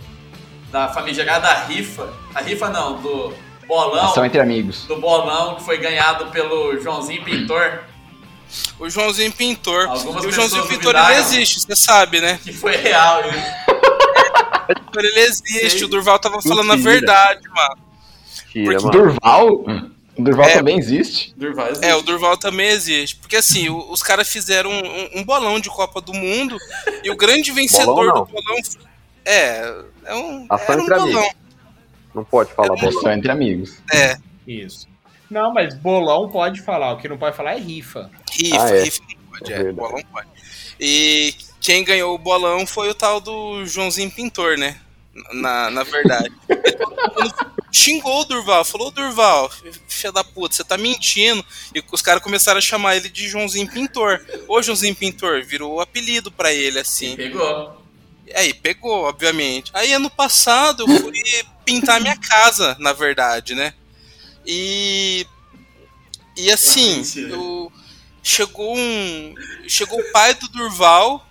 [0.72, 2.14] da famigerada rifa.
[2.36, 3.34] A rifa não, do
[3.68, 4.14] bolão.
[4.14, 4.86] São entre amigos.
[4.86, 7.80] Do bolão que foi ganhado pelo Joãozinho Pintor,
[8.78, 9.88] O Joãozinho Pintor.
[9.90, 12.40] Algumas e o Joãozinho Pintor ele existe, você sabe, né?
[12.44, 13.24] que foi real.
[13.24, 13.66] né?
[14.96, 15.84] Ele existe, Sei.
[15.84, 16.92] o Durval tava falando a Mentira.
[16.92, 17.78] verdade, mano.
[18.54, 18.92] Mentira, mano.
[18.92, 19.66] Durval?
[20.18, 20.54] O Durval É.
[20.54, 21.34] também existe?
[21.36, 21.86] Durval existe.
[21.86, 23.16] É, o Durval também existe.
[23.18, 26.58] Porque assim, o- os caras fizeram um, um- um bolão de Copa do Mundo
[27.04, 28.24] e o grande vencedor Bolão, não.
[28.26, 28.58] do bolão.
[29.26, 30.46] É, é um.
[30.50, 31.18] Ação Era um entre bolão.
[31.20, 31.36] amigos.
[32.14, 32.92] Não pode falar bolão.
[33.02, 33.78] Só entre amigos.
[33.94, 34.88] É, Isso.
[35.30, 36.94] Não, mas bolão pode falar.
[36.94, 38.10] O que não pode falar é rifa.
[38.32, 38.84] rifa, Ah, é.
[38.84, 40.28] rifa não pode, É é, bolão pode.
[40.80, 44.78] E quem ganhou o bolão foi o tal do Joãozinho Pintor, né?
[45.34, 46.32] Na, na verdade.
[47.72, 49.52] Xingou o Durval, falou, Durval,
[49.88, 51.46] filha da puta, você tá mentindo.
[51.74, 54.26] E os caras começaram a chamar ele de Joãozinho Pintor.
[54.48, 57.16] Ô, Joãozinho Pintor, virou o apelido pra ele, assim.
[57.16, 57.82] Pegou.
[58.34, 59.72] Aí, pegou, obviamente.
[59.74, 61.14] Aí, ano passado, eu fui
[61.66, 63.74] pintar minha casa, na verdade, né?
[64.46, 65.28] E.
[66.38, 67.02] E assim,
[67.34, 67.72] o,
[68.24, 69.36] chegou um.
[69.68, 71.28] Chegou o pai do Durval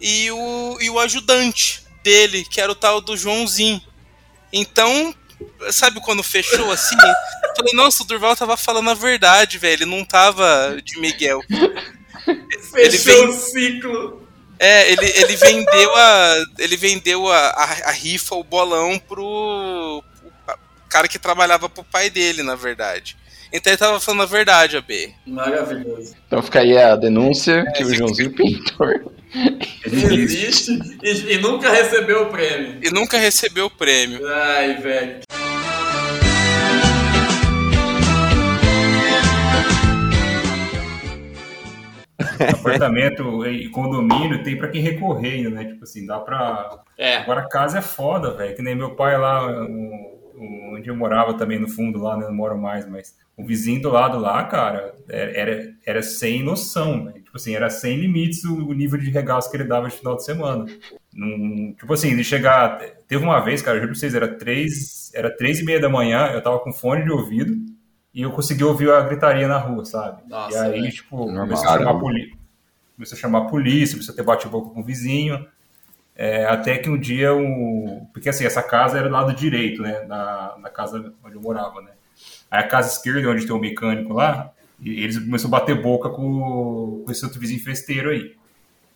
[0.00, 3.80] e o, e o ajudante dele, que era o tal do Joãozinho.
[4.52, 5.14] Então,
[5.70, 6.96] sabe quando fechou assim?
[7.56, 9.82] Falei, nossa, o Durval tava falando a verdade, velho.
[9.82, 11.40] Ele não tava de Miguel.
[12.72, 14.28] Fechou vem- o ciclo.
[14.58, 16.44] É, ele, ele vendeu a.
[16.58, 20.02] Ele vendeu a, a, a rifa, o bolão pro,
[20.44, 23.16] pro cara que trabalhava pro pai dele, na verdade.
[23.52, 25.14] Então ele tava falando a verdade, AB.
[25.26, 26.14] Maravilhoso.
[26.26, 29.10] Então fica aí a denúncia que o Joãozinho Pintor.
[29.84, 32.78] Existe e, e nunca recebeu o prêmio.
[32.82, 34.20] E nunca recebeu o prêmio.
[34.26, 35.20] Ai, velho.
[42.52, 45.64] Apartamento e condomínio tem pra quem recorrer ainda, né?
[45.64, 46.82] Tipo assim, dá pra.
[46.96, 47.16] É.
[47.16, 48.54] Agora casa é foda, velho.
[48.54, 49.66] Que nem meu pai lá,
[50.40, 52.26] onde eu morava também no fundo lá, né?
[52.26, 57.22] Não moro mais, mas o vizinho do lado lá, cara, era, era, sem noção, velho.
[57.22, 60.16] Tipo assim, era sem limites o, o nível de regaço que ele dava de final
[60.16, 60.66] de semana.
[61.12, 62.78] Não- tipo assim, de chegar.
[63.06, 65.88] Teve uma vez, cara, eu juro pra vocês, era três, era três e meia da
[65.88, 67.56] manhã, eu tava com fone de ouvido.
[68.14, 70.22] E eu consegui ouvir a gritaria na rua, sabe?
[70.28, 70.92] Nossa, e aí, velho.
[70.92, 72.38] tipo, começou a chamar a polícia
[72.98, 75.46] começou a chamar a polícia, começou a ter bate-boca com o vizinho.
[76.18, 78.08] É, até que um dia o.
[78.12, 80.04] Porque assim, essa casa era do lado direito, né?
[80.04, 81.92] Na casa onde eu morava, né?
[82.50, 84.50] Aí a casa esquerda, onde tem o mecânico lá,
[84.84, 88.34] eles começaram a bater boca com, com esse outro vizinho festeiro aí.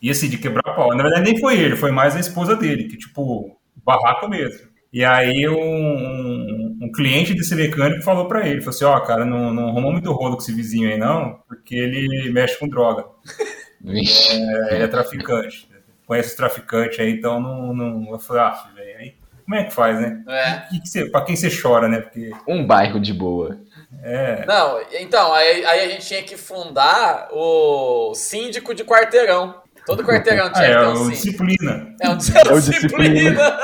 [0.01, 0.95] E assim, de quebrar pau.
[0.97, 4.73] Na verdade, nem foi ele, foi mais a esposa dele, que, tipo, barraco mesmo.
[4.93, 9.25] E aí um, um, um cliente desse mecânico falou pra ele, falou assim, ó, cara,
[9.25, 13.05] não, não arruma muito rolo com esse vizinho aí, não, porque ele mexe com droga.
[13.85, 15.69] É, ele é traficante.
[16.13, 17.73] Conhece os traficantes aí, então não.
[17.73, 19.15] não eu falei, ah, velho, aí
[19.47, 20.23] como é que faz, né?
[20.29, 20.61] É.
[20.69, 22.01] Que que você, pra quem você chora, né?
[22.01, 22.31] Porque.
[22.47, 23.59] Um bairro de boa.
[24.03, 24.45] É.
[24.45, 29.62] Não, então, aí, aí a gente tinha que fundar o síndico de quarteirão.
[29.87, 31.97] Todo quarteirão Ah, tinha que é ter um o disciplina.
[32.01, 32.13] É um
[32.49, 33.59] É o disciplina.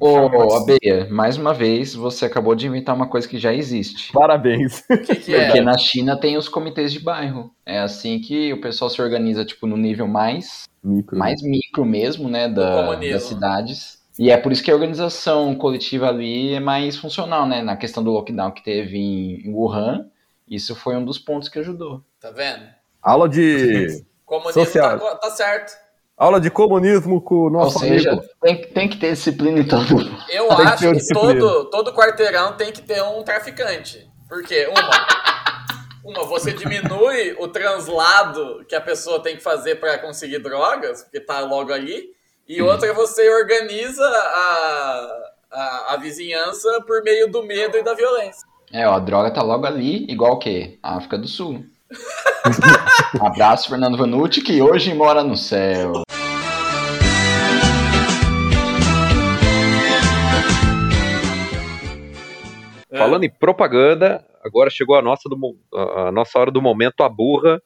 [0.00, 4.12] Ô, Abeia, mais uma vez você acabou de inventar uma coisa que já existe.
[4.12, 4.82] Parabéns.
[4.90, 5.62] O que, que Porque é?
[5.62, 7.54] na China tem os comitês de bairro.
[7.64, 11.16] É assim que o pessoal se organiza, tipo, no nível mais, Micro.
[11.16, 13.12] mais micro mesmo, né, da, comunismo.
[13.14, 14.02] das cidades.
[14.18, 17.62] E é por isso que a organização coletiva ali é mais funcional, né?
[17.62, 20.06] Na questão do lockdown que teve em, em Wuhan,
[20.48, 22.02] isso foi um dos pontos que ajudou.
[22.20, 22.62] Tá vendo?
[23.02, 24.04] Aula de.
[24.26, 24.98] Comunismo Social.
[24.98, 25.72] tá, tá certo.
[26.16, 28.26] Aula de comunismo com o Ou nosso seja, amigo.
[28.40, 30.16] tem, que- tem que ter disciplina em todo mundo.
[30.30, 31.40] Eu Tem que acho que disciplina.
[31.40, 34.08] todo, todo quarteirão tem que ter um traficante.
[34.28, 34.68] Por quê?
[34.70, 34.90] Uma,
[36.04, 41.20] uma, você diminui o translado que a pessoa tem que fazer para conseguir drogas, porque
[41.20, 42.10] tá logo ali.
[42.48, 48.42] E outra, você organiza a, a, a vizinhança por meio do medo e da violência.
[48.72, 50.78] É, ó, a droga tá logo ali, igual o quê?
[50.82, 51.64] A África do Sul.
[53.20, 56.02] Abraço, Fernando Vanucci, que hoje mora no céu.
[62.96, 65.36] Falando em propaganda, agora chegou a nossa, do
[65.74, 67.60] a nossa hora do momento a burra.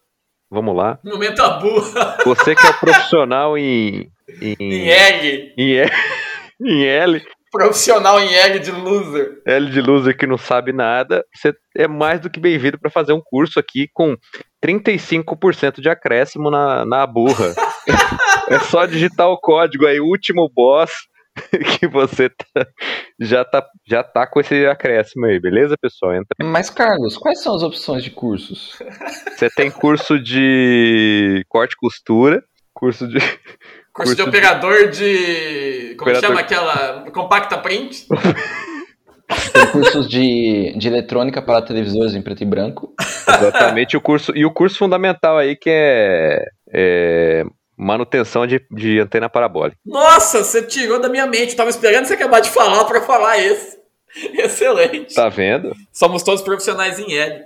[0.48, 0.98] Vamos lá.
[1.04, 4.08] Momento a burra Você que é profissional em.
[4.40, 5.54] em Em, L.
[5.58, 5.92] em, L-
[6.60, 7.22] em L,
[7.56, 9.42] Profissional em L de loser.
[9.46, 13.12] L de loser que não sabe nada, você é mais do que bem-vindo para fazer
[13.12, 14.16] um curso aqui com
[14.64, 17.54] 35% de acréscimo na, na burra.
[18.48, 20.90] é só digitar o código aí, último boss,
[21.78, 22.66] que você tá-
[23.20, 26.14] já, tá, já tá com esse acréscimo aí, beleza, pessoal?
[26.14, 26.34] Entra.
[26.42, 28.78] Mas, Carlos, quais são as opções de cursos?
[29.36, 32.42] Você tem curso de corte e costura,
[32.74, 33.18] curso de.
[33.96, 35.94] Curso, de Curso de- operador de.
[35.98, 37.10] Como Operador- chama aquela.
[37.12, 38.06] Compacta print?
[39.52, 42.94] Tem cursos de, de eletrônica para televisores em preto e branco.
[43.28, 44.32] Exatamente o curso.
[44.36, 47.44] E o curso fundamental aí que é, é
[47.76, 49.76] manutenção de, de antena parabólica.
[49.84, 51.50] Nossa, você tirou da minha mente.
[51.50, 53.76] Eu tava esperando você acabar de falar pra falar esse.
[54.34, 55.14] Excelente.
[55.14, 55.72] Tá vendo?
[55.92, 57.44] Somos todos profissionais em L.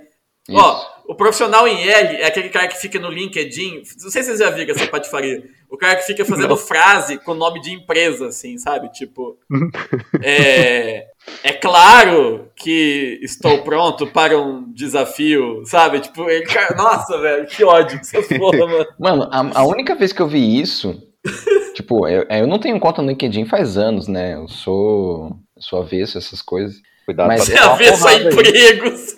[0.49, 0.59] Isso.
[0.59, 3.83] Ó, o profissional em L é aquele cara que fica no LinkedIn.
[4.01, 5.43] Não sei se vocês já viram essa patifaria.
[5.69, 8.89] O cara que fica fazendo frase com nome de empresa, assim, sabe?
[8.91, 9.37] Tipo.
[10.23, 11.05] é,
[11.43, 15.99] é claro que estou pronto para um desafio, sabe?
[15.99, 18.87] Tipo, ele, cara, nossa, velho, que ódio que essas porra, mano.
[18.99, 21.01] Mano, a, a única vez que eu vi isso,
[21.75, 24.33] tipo, eu, eu não tenho conta no LinkedIn faz anos, né?
[24.35, 26.75] Eu sou sua avesso, essas coisas.
[27.05, 29.10] Cuidado Mas- Você uma avesso a empregos.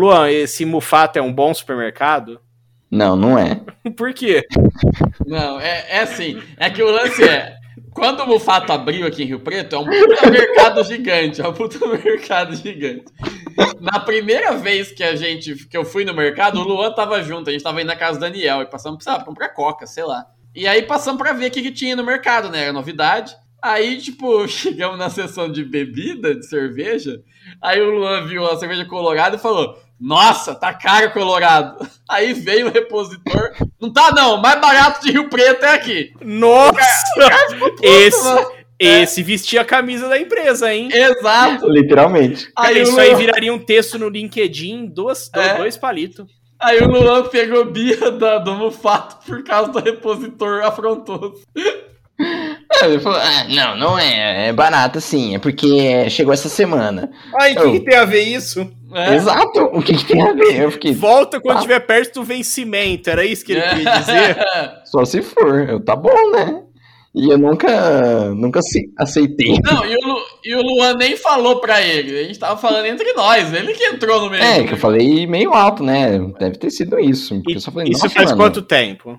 [0.00, 2.40] Luan, esse Mufato é um bom supermercado?
[2.90, 3.60] Não, não é.
[3.94, 4.46] Por quê?
[5.26, 6.42] Não, é, é assim.
[6.56, 7.54] É que o lance é.
[7.92, 11.42] Quando o Mufato abriu aqui em Rio Preto, é um puta mercado gigante.
[11.42, 13.04] É um puta mercado gigante.
[13.78, 15.66] Na primeira vez que a gente.
[15.66, 17.50] que eu fui no mercado, o Luan tava junto.
[17.50, 20.24] A gente tava indo na casa do Daniel e passamos pra comprar coca, sei lá.
[20.54, 22.62] E aí passamos pra ver o que, que tinha no mercado, né?
[22.62, 23.36] Era novidade.
[23.60, 27.22] Aí, tipo, chegamos na seção de bebida, de cerveja.
[27.60, 31.86] Aí o Luan viu a cerveja colorada e falou: Nossa, tá caro colorado.
[32.08, 33.50] Aí veio o repositor.
[33.80, 34.40] Não tá, não.
[34.40, 36.12] Mais barato de Rio Preto é aqui.
[36.24, 36.80] Nossa!
[37.82, 38.50] esse, mano.
[38.78, 40.88] esse vestia a camisa da empresa, hein?
[40.90, 41.68] Exato.
[41.68, 42.50] Literalmente.
[42.52, 45.58] Cara, Aí isso o aí Luan- viraria um texto no LinkedIn, dois, É.
[45.58, 46.26] dois palitos.
[46.58, 51.42] Aí o Luan pegou birra da, do Mufato por causa do repositor afrontoso.
[52.84, 57.10] Ele falou, ah, não, não é, é barato sim, é porque chegou essa semana.
[57.40, 58.70] Ai, o Eu- que, que tem a ver isso?
[58.92, 59.14] É.
[59.14, 60.60] Exato, o que, que tem a ver?
[60.62, 61.60] Eu fiquei, Volta quando Tá.
[61.60, 64.36] estiver perto do vencimento, era isso que ele queria dizer?
[64.86, 66.62] só se for, eu, tá bom, né?
[67.12, 69.58] E eu nunca, nunca ace- aceitei.
[69.64, 72.16] Não, e o, Lu- e o Luan nem falou pra ele.
[72.20, 73.52] A gente tava falando entre nós.
[73.52, 74.40] Ele que entrou no meio.
[74.40, 76.20] É, que eu falei meio alto, né?
[76.38, 77.34] Deve ter sido isso.
[77.42, 78.36] Porque eu só falei, Isso faz mano.
[78.36, 79.18] quanto tempo?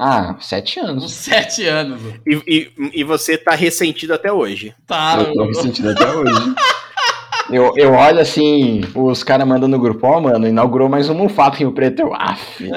[0.00, 1.10] Ah, sete Uns anos.
[1.12, 2.00] sete anos.
[2.24, 4.72] E, e, e você tá ressentido até hoje.
[4.86, 5.16] Tá.
[5.18, 6.54] Eu tô me sentindo até hoje.
[7.50, 11.56] Eu, eu olho assim, os caras mandando no grupo, ó, mano, inaugurou mais um Mufato
[11.56, 12.00] em Rio Preto.
[12.02, 12.70] Eu, ah, filho.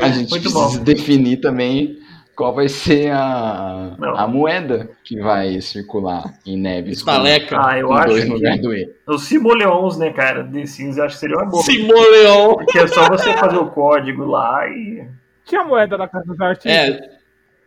[0.00, 0.84] A gente Muito precisa bom.
[0.84, 2.01] definir também
[2.42, 4.16] qual vai ser a, Não.
[4.16, 7.00] a moeda que vai circular em Neves.
[7.00, 7.56] com- Estaleca.
[7.64, 8.92] Ah, eu com acho dois no lugar que do E.
[9.06, 11.62] os simoleons, né, cara, de Sims, eu acho que seria uma boa.
[11.62, 12.54] Simoleon.
[12.56, 15.06] Porque é só você fazer o código lá e.
[15.44, 16.72] Tinha moeda da Casa dos Artistas?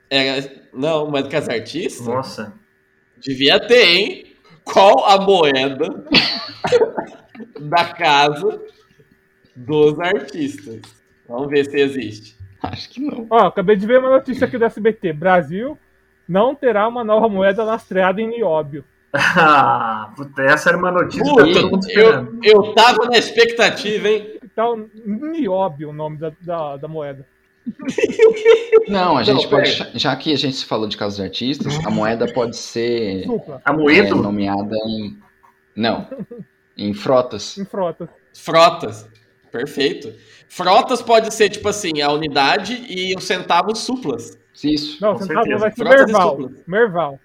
[0.09, 0.37] É.
[0.37, 2.05] é não, mas com as artistas?
[2.05, 2.53] Nossa.
[3.17, 4.25] Devia ter, hein?
[4.65, 6.03] Qual a moeda
[7.61, 8.61] da casa
[9.55, 10.81] dos artistas?
[11.29, 12.34] Vamos ver se existe.
[12.73, 13.27] Acho que não.
[13.29, 15.13] Ó, acabei de ver uma notícia aqui do SBT.
[15.13, 15.77] Brasil
[16.27, 18.83] não terá uma nova moeda lastreada em nióbio.
[19.13, 24.39] Ah, puta, essa era uma notícia tá Puta, eu, eu tava na expectativa, hein?
[24.43, 27.25] Então, nióbio o nome da, da, da moeda.
[28.87, 29.77] Não, a gente Não, pode.
[29.77, 29.91] pera.
[29.95, 33.55] Já que a gente se falou de casos de artistas, a moeda pode ser Supla,
[33.55, 34.15] é, Amoedo?
[34.15, 35.17] nomeada em.
[35.75, 36.07] Não.
[36.77, 37.57] Em frotas.
[37.57, 38.09] em frotas.
[38.33, 39.09] Frotas.
[39.57, 40.13] Perfeito.
[40.47, 44.37] Frotas pode ser, tipo assim, a unidade e os centavos suplas.
[44.63, 44.97] Isso.
[45.01, 45.59] Não, Com centavo certeza.
[45.59, 46.37] vai ser Frotas Merval.
[46.67, 47.19] Merval.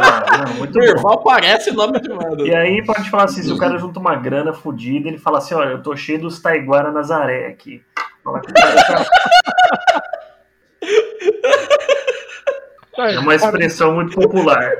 [0.00, 0.78] Ah, não, muito bom.
[0.80, 2.46] Merval parece nome de mano.
[2.46, 5.54] E aí pode falar assim, se o cara junta uma grana fodida, ele fala assim,
[5.54, 7.82] olha, eu tô cheio dos Taiguara Nazaré aqui.
[8.22, 9.06] Fala que o cara tá-
[13.10, 14.72] É uma expressão muito popular.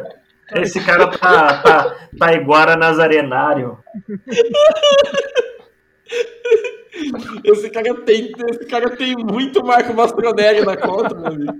[0.55, 3.79] Esse cara tá, tá Taiguara Nazarenário.
[7.45, 11.53] Esse cara tem, esse cara tem muito Marco Mastronelli na conta, meu amigo.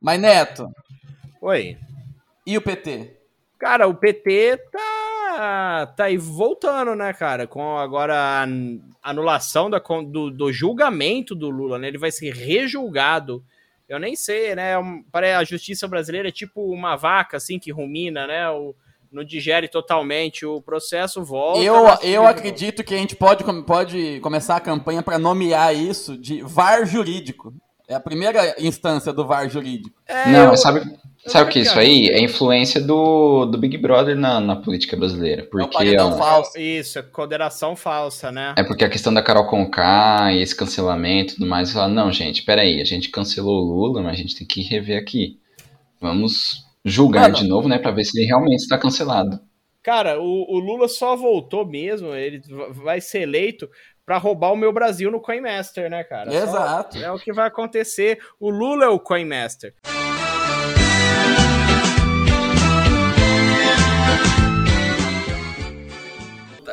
[0.00, 0.68] Mas, Neto,
[1.40, 1.76] Oi.
[2.46, 3.16] e o PT?
[3.58, 7.46] Cara, o PT tá, tá aí voltando, né, cara?
[7.46, 11.86] Com agora a an- anulação da, do, do julgamento do Lula, né?
[11.88, 13.44] Ele vai ser rejulgado.
[13.88, 14.78] Eu nem sei, né?
[14.78, 18.48] um- Para a justiça brasileira é tipo uma vaca, assim, que rumina, né?
[18.50, 18.74] O,
[19.10, 21.60] não digere totalmente o processo, volta.
[21.60, 26.40] Eu, eu acredito que a gente pode, pode começar a campanha para nomear isso de
[26.42, 27.52] VAR jurídico.
[27.86, 29.94] É a primeira instância do VAR jurídico.
[30.06, 30.80] É, Não, eu- mas sabe,
[31.26, 32.08] sabe o que é isso aí?
[32.08, 35.42] É influência do, do Big Brother na, na política brasileira.
[35.42, 36.58] É Porque, paredão ó, falso.
[36.58, 38.54] Isso, é condenação falsa, né?
[38.56, 42.10] é porque a questão da Carol Conká e esse cancelamento e tudo mais, fala, não,
[42.12, 45.38] gente, peraí, a gente cancelou o Lula, mas a gente tem que rever aqui.
[46.00, 47.34] Vamos julgar Mano.
[47.34, 49.38] de novo, né, pra ver se ele realmente está cancelado.
[49.82, 53.68] Cara, o, o Lula só voltou mesmo, ele vai ser eleito
[54.06, 56.30] pra roubar o meu Brasil no Coinmaster, né, cara?
[56.30, 56.98] Só- Exato.
[56.98, 58.18] é o que vai acontecer.
[58.38, 59.74] O Lula é o Coinmaster.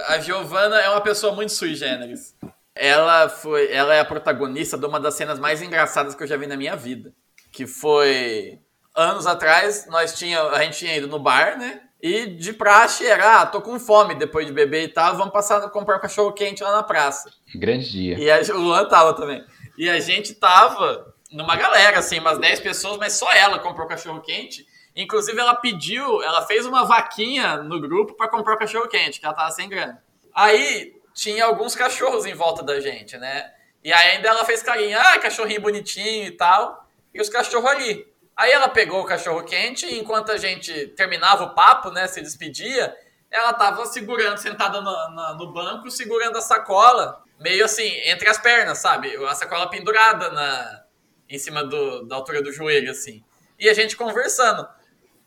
[0.09, 2.35] A Giovanna é uma pessoa muito sui generis.
[2.73, 6.35] Ela foi, ela é a protagonista de uma das cenas mais engraçadas que eu já
[6.35, 7.13] vi na minha vida,
[7.51, 8.57] que foi
[8.95, 11.81] anos atrás, nós tinha, a gente tinha ido no bar, né?
[12.01, 15.63] E de praxe era, ah, tô com fome depois de beber e tal, vamos passar
[15.63, 17.31] a comprar um cachorro quente lá na praça.
[17.53, 18.17] Grande dia.
[18.17, 19.45] E a, o Luan tava também.
[19.77, 24.21] E a gente tava numa galera, assim, umas 10 pessoas, mas só ela comprou cachorro
[24.21, 24.65] quente.
[24.95, 29.25] Inclusive, ela pediu, ela fez uma vaquinha no grupo para comprar o cachorro quente, que
[29.25, 30.03] ela tava sem grana.
[30.33, 33.51] Aí tinha alguns cachorros em volta da gente, né?
[33.83, 36.85] E ainda ela fez carinho, ah, cachorrinho bonitinho e tal.
[37.13, 38.07] E os cachorros ali.
[38.35, 42.21] Aí ela pegou o cachorro quente e enquanto a gente terminava o papo, né, se
[42.21, 42.95] despedia,
[43.29, 48.37] ela tava segurando, sentada no, na- no banco, segurando a sacola, meio assim, entre as
[48.37, 49.13] pernas, sabe?
[49.25, 50.83] A sacola pendurada na,
[51.27, 53.23] em cima do, da altura do joelho, assim.
[53.57, 54.67] E a gente conversando.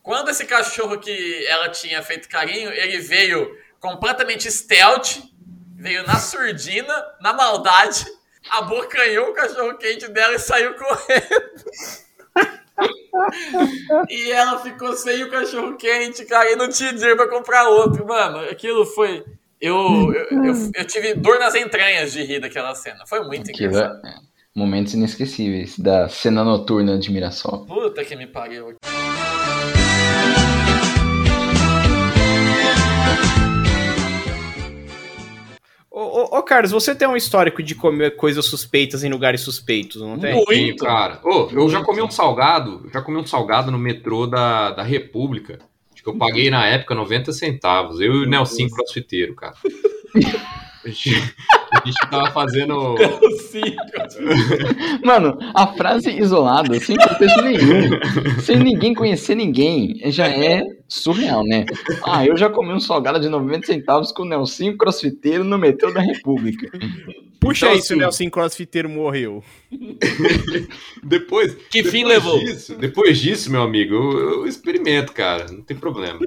[0.03, 5.19] Quando esse cachorro que ela tinha feito carinho, ele veio completamente stealth,
[5.77, 8.05] veio na surdina, na maldade,
[8.51, 11.65] abocanhou o cachorro quente dela e saiu correndo.
[14.09, 18.05] e ela ficou sem o cachorro quente, cara, e não tinha dinheiro pra comprar outro.
[18.07, 19.25] Mano, aquilo foi.
[19.61, 23.07] Eu, eu, eu, eu tive dor nas entranhas de rir daquela cena.
[23.07, 24.05] Foi muito Aquilo engraçado.
[24.05, 27.65] é momentos inesquecíveis da cena noturna de Mirassol.
[27.67, 28.77] Puta que me pariu.
[35.95, 40.01] Ô, ô, ô, Carlos, você tem um histórico de comer coisas suspeitas em lugares suspeitos,
[40.01, 40.43] não tem?
[40.47, 41.21] Tenho, cara.
[41.23, 45.59] Ô, eu já comi um salgado, já comi um salgado no metrô da, da República.
[45.93, 48.01] Acho que eu paguei na época 90 centavos.
[48.01, 49.55] Eu e o Nelson crossfiteiro, cara.
[51.73, 52.97] A gente, a gente tava fazendo.
[55.05, 57.91] Mano, a frase isolada, sem contexto nenhum,
[58.41, 61.65] sem ninguém conhecer ninguém, já é surreal, né?
[62.05, 65.91] Ah, eu já comi um salgado de 90 centavos com o Nelsinho crossfiteiro no metrô
[65.91, 66.71] da República.
[67.43, 69.43] Puxa Então, aí se o assim, Nelson Crossfiteiro morreu.
[71.03, 71.57] Depois.
[71.69, 72.39] Que fim depois levou?
[72.39, 75.47] Disso, depois disso, meu amigo, eu, eu experimento, cara.
[75.51, 76.21] Não tem problema.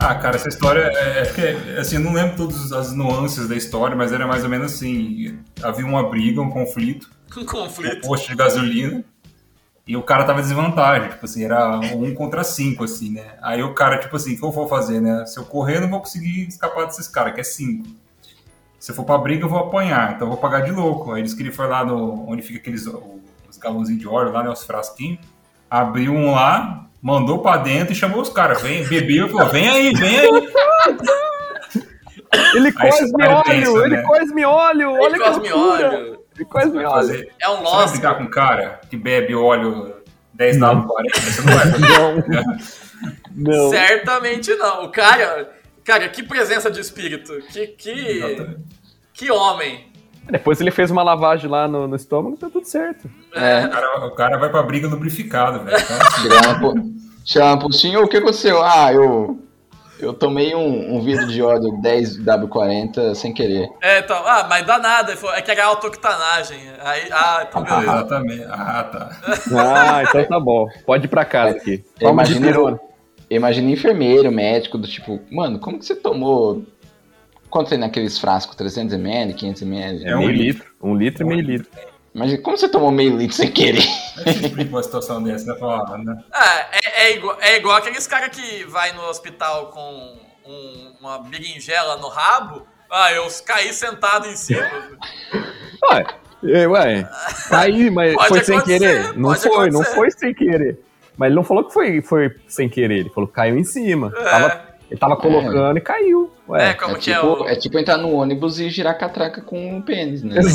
[0.00, 3.56] Ah, cara, essa história é, é que, assim, eu não lembro todas as nuances da
[3.56, 7.98] história, mas era mais ou menos assim: havia uma briga, um conflito, Um conflito.
[7.98, 9.04] um posto de gasolina,
[9.86, 13.38] e o cara tava em desvantagem, tipo assim, era um contra cinco, assim, né?
[13.42, 15.24] Aí o cara, tipo assim, o que eu vou fazer, né?
[15.26, 17.88] Se eu correr, eu não vou conseguir escapar desses caras, que é cinco.
[18.78, 21.12] Se eu for pra briga, eu vou apanhar, então eu vou pagar de louco.
[21.12, 24.50] Aí eles queriam foi lá no, onde fica aqueles os galãozinhos de óleo, lá, né?
[24.50, 25.20] Os frasquinhos.
[25.70, 28.60] Abriu um lá, mandou pra dentro e chamou os caras.
[28.62, 30.28] Vem, bebeu e falou: vem aí, vem aí.
[32.54, 34.02] Ele Aí quase esse me cara olho, pensa, ele né?
[34.02, 35.88] quase me olho, olha que quase me loucura.
[35.88, 36.18] olho.
[36.36, 36.94] Ele quase me Vai olho.
[36.94, 37.92] fazer- É um Você vai lost.
[37.92, 39.94] brigar com um cara que bebe óleo
[40.34, 41.20] 10 w 40?
[41.20, 42.44] Você não vai fazer.
[43.34, 43.70] Não.
[43.70, 44.84] Certamente não.
[44.84, 45.50] O cara.
[45.84, 47.32] Cara, que presença de espírito.
[47.50, 47.66] Que.
[47.68, 48.56] Que, Exatamente.
[49.14, 49.87] que homem.
[50.30, 53.08] Depois ele fez uma lavagem lá no, no estômago, tá tudo certo.
[53.34, 53.64] É.
[53.66, 55.76] O cara, o cara vai pra briga lubrificado, velho.
[55.78, 55.98] Então,
[56.42, 56.84] Chama pro-
[57.24, 58.62] Chama pro senhor, o que aconteceu?
[58.62, 59.38] Ah, eu.
[60.00, 63.68] Eu tomei um, um vidro de óleo 10W40 sem querer.
[63.82, 65.12] É, então, ah, mas dá nada.
[65.34, 66.58] É que era autoctanagem.
[66.84, 67.82] Aí, ah, então beleza.
[67.82, 68.44] exatamente.
[68.48, 69.10] Ah, tá.
[69.56, 70.68] Ah, então tá bom.
[70.86, 71.84] Pode ir pra casa aqui.
[72.00, 72.80] Imagino, pirona.
[73.28, 76.62] eu imagino enfermeiro, médico, do tipo, mano, como que você tomou.
[77.50, 78.56] Quanto tem naqueles frascos?
[78.56, 80.02] 300ml, 500ml?
[80.04, 80.42] É um meio litro.
[80.64, 80.66] litro.
[80.82, 81.68] Um litro e meio litro.
[82.14, 83.82] Imagina, como você tomou meio litro sem querer?
[84.24, 85.58] É difícil uma situação dessa, né?
[85.58, 86.22] Falar, né?
[86.32, 91.18] Ah, é, é igual, é igual aqueles caras que vai no hospital com um- uma
[91.20, 92.66] berinjela no rabo.
[92.90, 94.62] Ah, eu caí sentado em cima.
[95.90, 96.06] Ué,
[96.44, 97.08] é, ué,
[97.48, 99.12] tá aí, mas Pode foi sem querer?
[99.16, 99.94] Não foi, não acontecer.
[99.94, 100.80] foi sem querer.
[101.16, 104.12] Mas ele não falou que foi, foi sem querer, ele falou que caiu em cima.
[104.16, 104.24] É.
[104.24, 106.30] Tava- ele tava colocando e caiu.
[106.48, 107.48] Ué, É, como é, que é tipo, o.
[107.48, 110.36] é tipo entrar no ônibus e girar catraca com o pênis, né?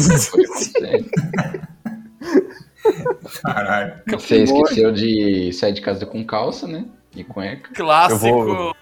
[3.42, 3.94] Caralho.
[4.08, 6.86] Você esqueceu de sair de casa com calça, né?
[7.16, 7.72] E cueca.
[7.74, 8.44] Clássico.
[8.46, 8.76] Vou-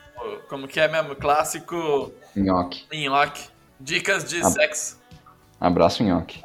[0.49, 1.15] Como que é mesmo?
[1.15, 2.85] Clássico Nhoque.
[2.93, 3.49] Nhoque.
[3.79, 4.45] Dicas de Ah.
[4.49, 4.99] sexo.
[5.59, 6.39] Abraço, nhoque.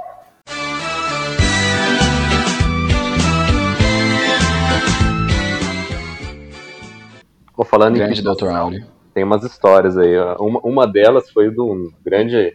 [7.56, 8.54] Tô falando em Grande fixação, Dr.
[8.54, 8.86] Áureo.
[9.16, 10.14] Tem umas histórias aí.
[10.38, 12.54] Uma, uma delas foi de um grande,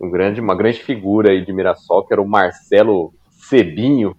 [0.00, 3.14] um grande, uma grande figura aí de Mirassol, que era o Marcelo
[3.48, 4.16] Cebinho.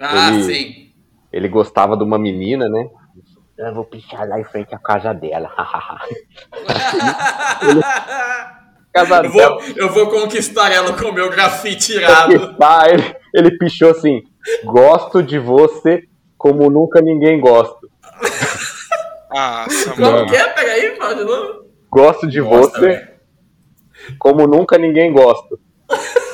[0.00, 0.92] Ah, Ele- sim.
[1.32, 2.88] Ele gostava de uma menina, né?
[3.56, 5.48] Eu vou pichar lá em frente à casa dela.
[8.92, 12.56] casa eu, vou, eu vou conquistar ela com o meu grafite irado.
[12.60, 14.22] Ah, ele, ele pichou assim:
[14.64, 16.02] Gosto de você
[16.36, 17.78] como nunca ninguém gosta.
[19.32, 20.26] Nossa, Como mano.
[20.28, 20.48] que é?
[20.48, 21.62] Pega aí, fala de novo.
[21.90, 23.08] Gosto de Gosta, você
[24.18, 25.56] como nunca ninguém gosta.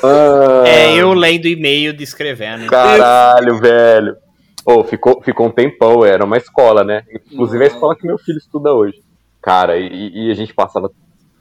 [0.02, 2.66] Ah, É eu lendo e-mail descrevendo.
[2.66, 4.16] Caralho, velho.
[4.64, 7.02] Pô, ficou, ficou um tempão, era uma escola, né?
[7.32, 8.98] Inclusive a escola que meu filho estuda hoje.
[9.42, 10.90] Cara, e, e a gente passava.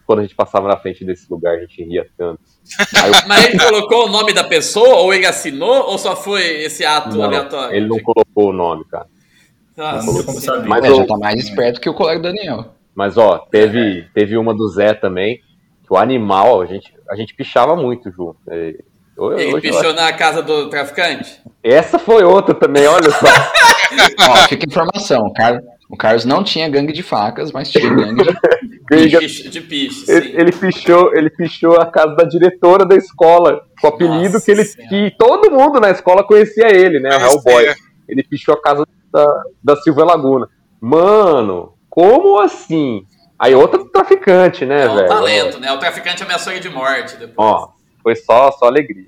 [0.05, 2.39] Quando a gente passava na frente desse lugar, a gente ria tanto.
[3.03, 6.41] Aí eu- Mas ele colocou o nome da pessoa, ou ele assinou, ou só foi
[6.63, 7.75] esse ato Não, aleatório?
[7.75, 9.07] ele não colocou o nome, cara.
[9.77, 10.63] Nossa.
[10.65, 12.73] Mas, Ué, o- já tá mais esperto que o colega Daniel.
[12.95, 15.37] mas ó, teve, teve uma do Zé também,
[15.85, 18.37] que o animal, a gente, a gente pichava muito junto.
[18.49, 18.73] É,
[19.17, 21.39] eu- Ele pichou na casa do traficante?
[21.63, 23.27] Essa foi outra também, olha só.
[24.29, 27.87] Ó, fica a informação, o Carlos, o Carlos não tinha gangue de facas, mas tinha
[27.89, 28.37] gangue de...
[28.87, 33.87] Piche- De piche, ele, ele pichou, ele pichou a casa da diretora da escola, com
[33.87, 37.09] o apelido Nossa que ele que todo mundo na escola conhecia ele, né?
[37.17, 37.75] O Hellboy.
[38.07, 40.47] Ele pichou a casa da, da Silvia Laguna.
[40.79, 43.05] Mano, como assim?
[43.39, 45.07] Aí outro traficante, né, É um velho?
[45.07, 45.71] talento, né?
[45.71, 47.35] O traficante ameaçou ele de morte depois.
[47.38, 47.69] Ó,
[48.01, 49.07] foi só, só alegria.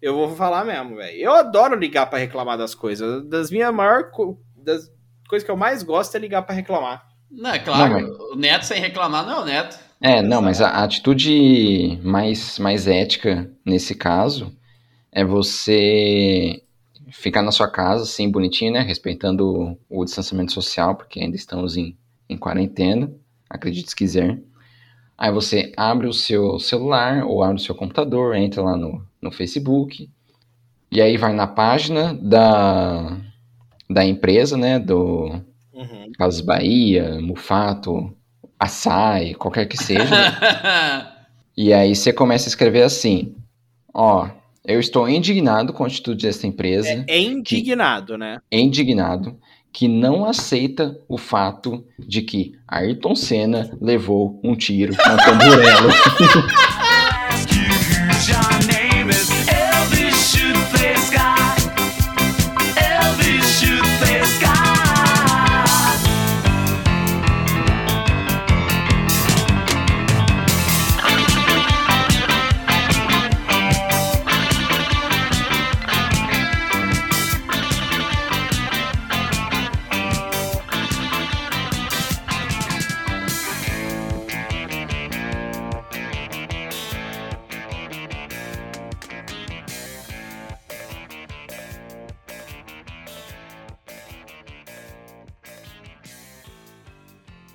[0.00, 1.16] Eu vou falar mesmo, velho.
[1.18, 3.24] Eu adoro ligar pra reclamar das coisas.
[3.28, 4.08] Das minhas maiores.
[4.12, 4.82] co- Das
[5.28, 7.04] coisas que eu mais gosto é ligar pra reclamar.
[7.30, 9.78] Não, é claro, Não, o Neto sem reclamar não é o Neto.
[10.00, 14.52] É, não, mas a a atitude mais, mais ética nesse caso
[15.10, 16.62] é você
[17.10, 18.80] ficar na sua casa, assim, bonitinho, né?
[18.80, 21.96] Respeitando o, o distanciamento social, porque ainda estamos em,
[22.28, 23.10] em quarentena,
[23.48, 24.38] acredite se quiser.
[25.16, 29.30] Aí você abre o seu celular ou abre o seu computador, entra lá no, no
[29.32, 30.10] Facebook,
[30.90, 33.16] e aí vai na página da,
[33.88, 34.78] da empresa, né?
[34.78, 35.40] Do
[36.18, 38.15] Casas Bahia, Mufato,
[38.58, 40.06] Açaí, qualquer que seja.
[41.58, 43.34] E aí você começa a escrever assim:
[43.94, 44.28] Ó,
[44.62, 47.02] eu estou indignado com a atitude dessa empresa.
[47.08, 48.40] É indignado, né?
[48.52, 49.38] indignado
[49.72, 55.92] que não aceita o fato de que Ayrton Senna levou um tiro na tamburela.